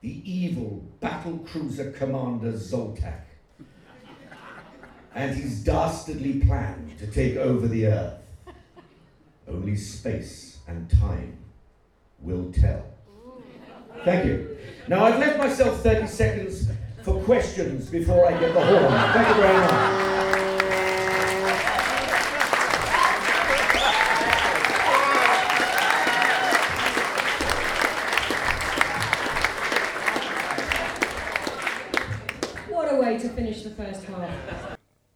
the 0.00 0.30
evil 0.30 0.82
battle 1.00 1.38
cruiser 1.38 1.90
commander 1.92 2.52
Zoltak 2.52 3.22
and 5.14 5.34
his 5.34 5.62
dastardly 5.62 6.40
plan 6.40 6.92
to 6.98 7.06
take 7.06 7.36
over 7.36 7.68
the 7.68 7.86
Earth. 7.86 8.20
Only 9.46 9.76
space 9.76 10.58
and 10.66 10.90
time 10.90 11.38
will 12.20 12.50
tell. 12.52 12.84
Thank 14.04 14.26
you. 14.26 14.58
Now 14.88 15.04
I've 15.04 15.18
left 15.18 15.38
myself 15.38 15.80
30 15.82 16.06
seconds 16.08 16.68
for 17.02 17.22
questions 17.22 17.88
before 17.88 18.26
I 18.26 18.38
get 18.40 18.52
the 18.52 18.64
horn. 18.64 18.92
Thank 19.12 19.28
you 19.28 19.42
very 19.42 19.58
much. 19.58 20.13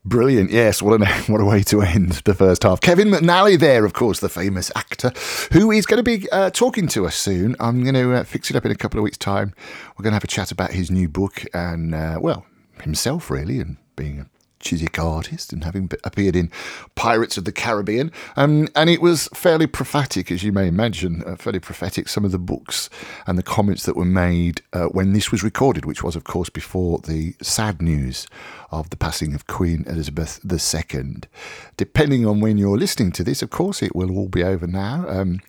Brilliant, 0.08 0.50
yes. 0.50 0.80
What 0.80 1.02
a 1.02 1.06
what 1.30 1.40
a 1.40 1.44
way 1.44 1.62
to 1.64 1.82
end 1.82 2.12
the 2.24 2.32
first 2.32 2.62
half. 2.62 2.80
Kevin 2.80 3.08
McNally, 3.08 3.58
there, 3.58 3.84
of 3.84 3.92
course, 3.92 4.20
the 4.20 4.30
famous 4.30 4.72
actor, 4.74 5.12
who 5.52 5.70
is 5.70 5.84
going 5.84 5.98
to 5.98 6.02
be 6.02 6.26
uh, 6.30 6.48
talking 6.48 6.88
to 6.88 7.06
us 7.06 7.14
soon. 7.14 7.54
I'm 7.60 7.82
going 7.82 7.94
to 7.94 8.14
uh, 8.14 8.24
fix 8.24 8.48
it 8.48 8.56
up 8.56 8.64
in 8.64 8.72
a 8.72 8.74
couple 8.74 8.98
of 8.98 9.04
weeks' 9.04 9.18
time. 9.18 9.52
We're 9.96 10.04
going 10.04 10.12
to 10.12 10.16
have 10.16 10.24
a 10.24 10.28
chat 10.28 10.50
about 10.50 10.70
his 10.70 10.90
new 10.90 11.10
book 11.10 11.44
and, 11.52 11.94
uh, 11.94 12.18
well, 12.22 12.46
himself 12.82 13.30
really, 13.30 13.60
and 13.60 13.76
being 13.96 14.20
a 14.20 14.26
Chiswick 14.60 14.98
artist 14.98 15.52
and 15.52 15.64
having 15.64 15.90
appeared 16.04 16.36
in 16.36 16.50
Pirates 16.94 17.36
of 17.36 17.44
the 17.44 17.52
Caribbean. 17.52 18.12
Um, 18.36 18.68
and 18.74 18.90
it 18.90 19.00
was 19.00 19.28
fairly 19.34 19.66
prophetic, 19.66 20.30
as 20.30 20.42
you 20.42 20.52
may 20.52 20.66
imagine, 20.66 21.22
uh, 21.26 21.36
fairly 21.36 21.60
prophetic, 21.60 22.08
some 22.08 22.24
of 22.24 22.32
the 22.32 22.38
books 22.38 22.90
and 23.26 23.38
the 23.38 23.42
comments 23.42 23.84
that 23.84 23.96
were 23.96 24.04
made 24.04 24.62
uh, 24.72 24.86
when 24.86 25.12
this 25.12 25.30
was 25.30 25.42
recorded, 25.42 25.84
which 25.84 26.02
was, 26.02 26.16
of 26.16 26.24
course, 26.24 26.48
before 26.48 26.98
the 26.98 27.34
sad 27.42 27.80
news 27.80 28.26
of 28.70 28.90
the 28.90 28.96
passing 28.96 29.34
of 29.34 29.46
Queen 29.46 29.84
Elizabeth 29.86 30.40
II. 30.44 31.20
Depending 31.76 32.26
on 32.26 32.40
when 32.40 32.58
you're 32.58 32.76
listening 32.76 33.12
to 33.12 33.24
this, 33.24 33.42
of 33.42 33.50
course, 33.50 33.82
it 33.82 33.94
will 33.94 34.16
all 34.16 34.28
be 34.28 34.44
over 34.44 34.66
now. 34.66 35.08
Um, 35.08 35.40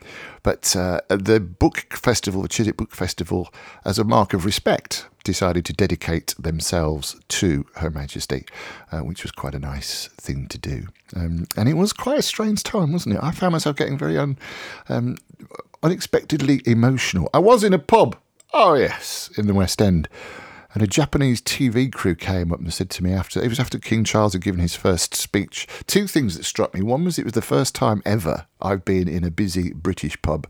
but 0.44 0.76
uh, 0.76 1.02
the 1.10 1.40
book 1.40 1.94
festival, 1.94 2.42
the 2.42 2.48
Chiswick 2.48 2.78
Book 2.78 2.92
Festival, 2.96 3.54
as 3.84 4.00
a 4.00 4.04
mark 4.04 4.34
of 4.34 4.46
respect, 4.46 5.08
decided 5.24 5.66
to 5.66 5.74
dedicate 5.74 6.36
themselves 6.40 7.16
to 7.28 7.66
Her 7.76 7.90
Majesty, 7.90 8.46
uh, 8.92 9.00
which 9.00 9.24
was 9.24 9.32
quite 9.32 9.56
a 9.56 9.60
nice 9.60 10.08
thing 10.18 10.48
to 10.48 10.58
do. 10.58 10.88
Um, 11.16 11.48
and 11.58 11.68
it 11.68 11.74
was 11.74 11.94
quite 11.94 12.20
a 12.20 12.24
strange 12.24 12.64
time, 12.64 12.92
wasn't 12.92 13.16
it? 13.16 13.24
I 13.24 13.32
found 13.32 13.54
myself 13.54 13.76
getting 13.76 13.98
very 13.98 14.18
un, 14.18 14.38
um, 14.88 15.18
unexpectedly 15.84 16.62
emotional. 16.66 17.30
I 17.34 17.40
was 17.40 17.64
in 17.64 17.74
a 17.74 17.80
pub, 17.80 18.18
oh 18.54 18.76
yes, 18.76 19.30
in 19.38 19.48
the 19.48 19.54
West 19.54 19.82
End. 19.82 20.08
And 20.74 20.84
a 20.84 20.88
Japanese 20.88 21.42
TV 21.42 21.92
crew 21.92 22.14
came 22.14 22.54
up 22.54 22.60
and 22.60 22.72
said 22.72 22.92
to 22.92 23.04
me 23.04 23.12
after 23.12 23.42
it 23.42 23.50
was 23.50 23.60
after 23.60 23.80
King 23.80 24.04
Charles 24.04 24.34
had 24.34 24.44
given 24.44 24.62
his 24.62 24.76
first 24.76 25.16
speech. 25.16 25.68
Two 25.88 26.06
things 26.06 26.38
that 26.38 26.46
struck 26.46 26.76
me. 26.76 26.84
One 26.84 27.04
was 27.04 27.18
it 27.18 27.26
was 27.26 27.34
the 27.34 27.42
first 27.42 27.74
time 27.74 28.04
ever 28.06 28.46
I've 28.62 28.86
been 28.86 29.08
in 29.08 29.24
a 29.24 29.32
busy 29.32 29.74
British 29.74 30.22
pub, 30.22 30.46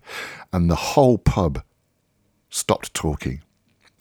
and 0.51 0.69
the 0.69 0.75
whole 0.75 1.17
pub 1.17 1.63
stopped 2.49 2.93
talking 2.93 3.43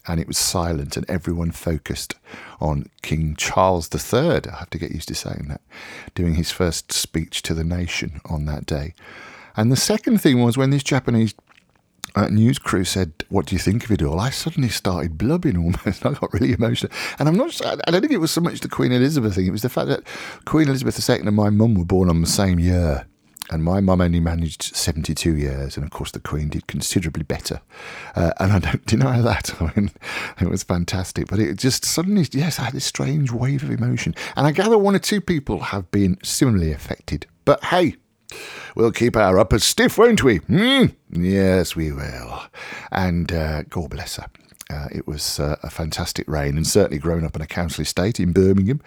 and 0.08 0.18
it 0.18 0.26
was 0.26 0.38
silent 0.38 0.96
and 0.96 1.08
everyone 1.08 1.52
focused 1.52 2.14
on 2.60 2.88
King 3.02 3.36
Charles 3.36 3.88
III. 3.94 4.50
I 4.50 4.56
have 4.58 4.70
to 4.70 4.78
get 4.78 4.90
used 4.90 5.08
to 5.08 5.14
saying 5.14 5.46
that, 5.48 5.60
doing 6.14 6.34
his 6.34 6.50
first 6.50 6.92
speech 6.92 7.42
to 7.42 7.54
the 7.54 7.64
nation 7.64 8.20
on 8.24 8.46
that 8.46 8.66
day. 8.66 8.94
And 9.56 9.70
the 9.70 9.76
second 9.76 10.18
thing 10.18 10.42
was 10.42 10.56
when 10.56 10.70
this 10.70 10.82
Japanese 10.82 11.34
uh, 12.14 12.28
news 12.28 12.58
crew 12.58 12.84
said, 12.84 13.12
"What 13.28 13.46
do 13.46 13.54
you 13.54 13.58
think 13.58 13.84
of 13.84 13.90
it 13.90 14.02
all?" 14.02 14.18
I 14.18 14.30
suddenly 14.30 14.68
started 14.70 15.18
blubbing 15.18 15.56
almost. 15.56 16.06
I 16.06 16.12
got 16.12 16.32
really 16.32 16.52
emotional, 16.52 16.92
and 17.18 17.28
I'm 17.28 17.36
not. 17.36 17.60
I 17.64 17.90
don't 17.90 18.00
think 18.00 18.12
it 18.12 18.18
was 18.18 18.30
so 18.30 18.40
much 18.40 18.60
the 18.60 18.68
Queen 18.68 18.92
Elizabeth 18.92 19.34
thing. 19.34 19.46
It 19.46 19.52
was 19.52 19.62
the 19.62 19.68
fact 19.68 19.88
that 19.88 20.04
Queen 20.44 20.68
Elizabeth 20.68 21.08
II 21.08 21.20
and 21.20 21.36
my 21.36 21.50
mum 21.50 21.74
were 21.74 21.84
born 21.84 22.08
on 22.08 22.20
the 22.20 22.26
same 22.26 22.58
year, 22.58 23.06
and 23.50 23.62
my 23.64 23.80
mum 23.80 24.00
only 24.00 24.20
managed 24.20 24.62
72 24.62 25.37
years, 25.37 25.76
and 25.76 25.84
of 25.84 25.90
course 25.90 26.11
the 26.11 26.20
Queen 26.20 26.48
did 26.48 26.66
considerably 26.66 27.22
better. 27.22 27.61
Uh, 28.14 28.32
and 28.38 28.52
I 28.52 28.58
don't 28.58 28.87
deny 28.87 29.20
that. 29.20 29.61
I 29.61 29.72
mean, 29.74 29.90
it 30.40 30.48
was 30.48 30.62
fantastic, 30.62 31.28
but 31.28 31.38
it 31.38 31.56
just 31.56 31.84
suddenly, 31.84 32.26
yes, 32.32 32.58
I 32.58 32.64
had 32.64 32.74
this 32.74 32.84
strange 32.84 33.32
wave 33.32 33.62
of 33.62 33.70
emotion, 33.70 34.14
and 34.37 34.46
I 34.46 34.52
gather 34.52 34.78
one 34.78 34.94
or 34.96 35.00
two 35.00 35.20
people 35.20 35.61
have 35.61 35.90
been 35.90 36.18
similarly 36.22 36.72
affected. 36.72 37.26
But 37.44 37.64
hey, 37.64 37.96
We'll 38.74 38.92
keep 38.92 39.16
our 39.16 39.38
uppers 39.38 39.64
stiff, 39.64 39.96
won't 39.96 40.22
we? 40.22 40.40
Mm? 40.40 40.94
Yes, 41.11 41.74
we 41.74 41.92
will. 41.92 42.42
And 42.92 43.32
uh, 43.32 43.62
God 43.62 43.88
bless 43.88 44.16
her. 44.16 44.26
Uh, 44.70 44.88
it 44.92 45.06
was 45.06 45.40
uh, 45.40 45.56
a 45.62 45.70
fantastic 45.70 46.28
reign, 46.28 46.56
and 46.56 46.66
certainly 46.66 46.98
growing 46.98 47.24
up 47.24 47.34
in 47.34 47.40
a 47.40 47.46
council 47.46 47.82
estate 47.82 48.20
in 48.20 48.32
Birmingham 48.32 48.82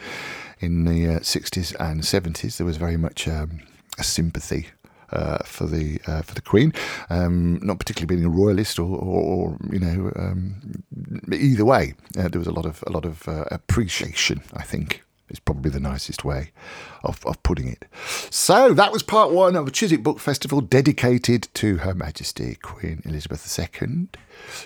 in 0.59 0.85
the 0.85 1.19
60s 1.21 1.73
uh, 1.79 1.83
and 1.83 2.03
70s, 2.03 2.57
there 2.57 2.67
was 2.67 2.77
very 2.77 2.97
much 2.97 3.27
um, 3.27 3.61
a 4.01 4.03
sympathy 4.03 4.67
uh, 5.11 5.39
for 5.43 5.67
the 5.67 5.99
uh, 6.07 6.21
for 6.21 6.33
the 6.33 6.41
Queen, 6.41 6.73
um, 7.09 7.59
not 7.61 7.79
particularly 7.79 8.15
being 8.15 8.25
a 8.25 8.29
royalist 8.29 8.79
or, 8.79 8.89
or, 8.95 9.21
or 9.33 9.57
you 9.71 9.79
know 9.79 10.11
um, 10.15 10.83
either 11.31 11.65
way, 11.65 11.93
uh, 12.17 12.27
there 12.27 12.39
was 12.39 12.47
a 12.47 12.57
lot 12.59 12.65
of 12.65 12.83
a 12.87 12.91
lot 12.91 13.05
of 13.05 13.27
appreciation, 13.51 14.41
I 14.53 14.63
think, 14.63 15.03
is 15.29 15.39
probably 15.39 15.71
the 15.71 15.79
nicest 15.79 16.23
way 16.23 16.51
of, 17.03 17.25
of 17.25 17.41
putting 17.43 17.67
it. 17.67 17.85
So 18.29 18.73
that 18.73 18.91
was 18.91 19.03
part 19.03 19.31
one 19.31 19.55
of 19.55 19.67
a 19.67 19.71
Chiswick 19.71 20.03
Book 20.03 20.19
Festival 20.19 20.61
dedicated 20.61 21.47
to 21.55 21.77
Her 21.77 21.93
Majesty 21.93 22.57
Queen 22.61 23.01
Elizabeth 23.05 23.43
II, 23.59 24.07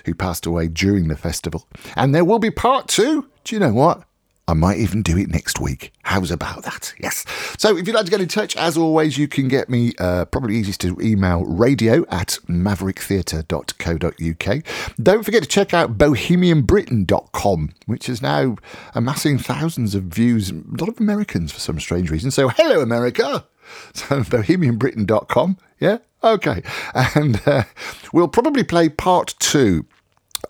who 0.04 0.14
passed 0.14 0.46
away 0.46 0.68
during 0.68 1.08
the 1.08 1.16
festival. 1.16 1.66
And 1.94 2.14
there 2.14 2.24
will 2.24 2.38
be 2.38 2.50
part 2.50 2.88
two. 2.88 3.28
Do 3.44 3.54
you 3.54 3.60
know 3.60 3.72
what? 3.72 4.02
I 4.48 4.54
might 4.54 4.78
even 4.78 5.02
do 5.02 5.18
it 5.18 5.28
next 5.28 5.60
week. 5.60 5.92
How's 6.02 6.30
about 6.30 6.62
that? 6.62 6.94
Yes. 7.00 7.24
So 7.58 7.76
if 7.76 7.84
you'd 7.86 7.96
like 7.96 8.04
to 8.04 8.12
get 8.12 8.20
in 8.20 8.28
touch, 8.28 8.54
as 8.56 8.76
always, 8.76 9.18
you 9.18 9.26
can 9.26 9.48
get 9.48 9.68
me 9.68 9.92
uh, 9.98 10.24
probably 10.26 10.54
easiest 10.54 10.80
to 10.82 10.96
email 11.00 11.44
radio 11.44 12.06
at 12.10 12.38
mavericktheatre.co.uk. 12.48 14.62
Don't 15.02 15.24
forget 15.24 15.42
to 15.42 15.48
check 15.48 15.74
out 15.74 15.98
bohemianbritain.com, 15.98 17.70
which 17.86 18.08
is 18.08 18.22
now 18.22 18.56
amassing 18.94 19.38
thousands 19.38 19.96
of 19.96 20.04
views, 20.04 20.50
a 20.50 20.62
lot 20.78 20.88
of 20.88 21.00
Americans 21.00 21.50
for 21.50 21.58
some 21.58 21.80
strange 21.80 22.08
reason. 22.10 22.30
So 22.30 22.48
hello, 22.48 22.80
America. 22.80 23.44
So 23.94 24.22
bohemianbritain.com. 24.22 25.58
Yeah. 25.80 25.98
Okay. 26.22 26.62
And 26.94 27.42
uh, 27.44 27.64
we'll 28.12 28.28
probably 28.28 28.62
play 28.62 28.88
part 28.88 29.34
two 29.40 29.86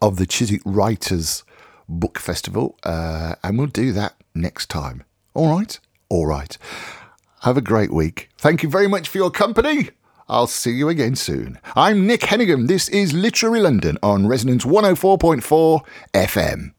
of 0.02 0.16
the 0.16 0.26
Chiswick 0.26 0.60
Writers 0.66 1.42
Book 1.88 2.18
Festival, 2.18 2.78
uh, 2.82 3.34
and 3.42 3.58
we'll 3.58 3.66
do 3.66 3.92
that 3.92 4.14
next 4.34 4.68
time. 4.68 5.04
All 5.34 5.48
right? 5.56 5.78
All 6.08 6.26
right. 6.26 6.56
Have 7.42 7.56
a 7.56 7.62
great 7.62 7.92
week. 7.92 8.30
Thank 8.38 8.62
you 8.62 8.68
very 8.68 8.88
much 8.88 9.08
for 9.08 9.18
your 9.18 9.30
company. 9.30 9.90
I'll 10.28 10.48
see 10.48 10.72
you 10.72 10.88
again 10.88 11.14
soon. 11.14 11.58
I'm 11.76 12.06
Nick 12.06 12.22
Hennegan. 12.22 12.66
This 12.66 12.88
is 12.88 13.12
Literary 13.12 13.60
London 13.60 13.96
on 14.02 14.26
Resonance 14.26 14.64
104.4 14.64 15.80
FM. 16.12 16.72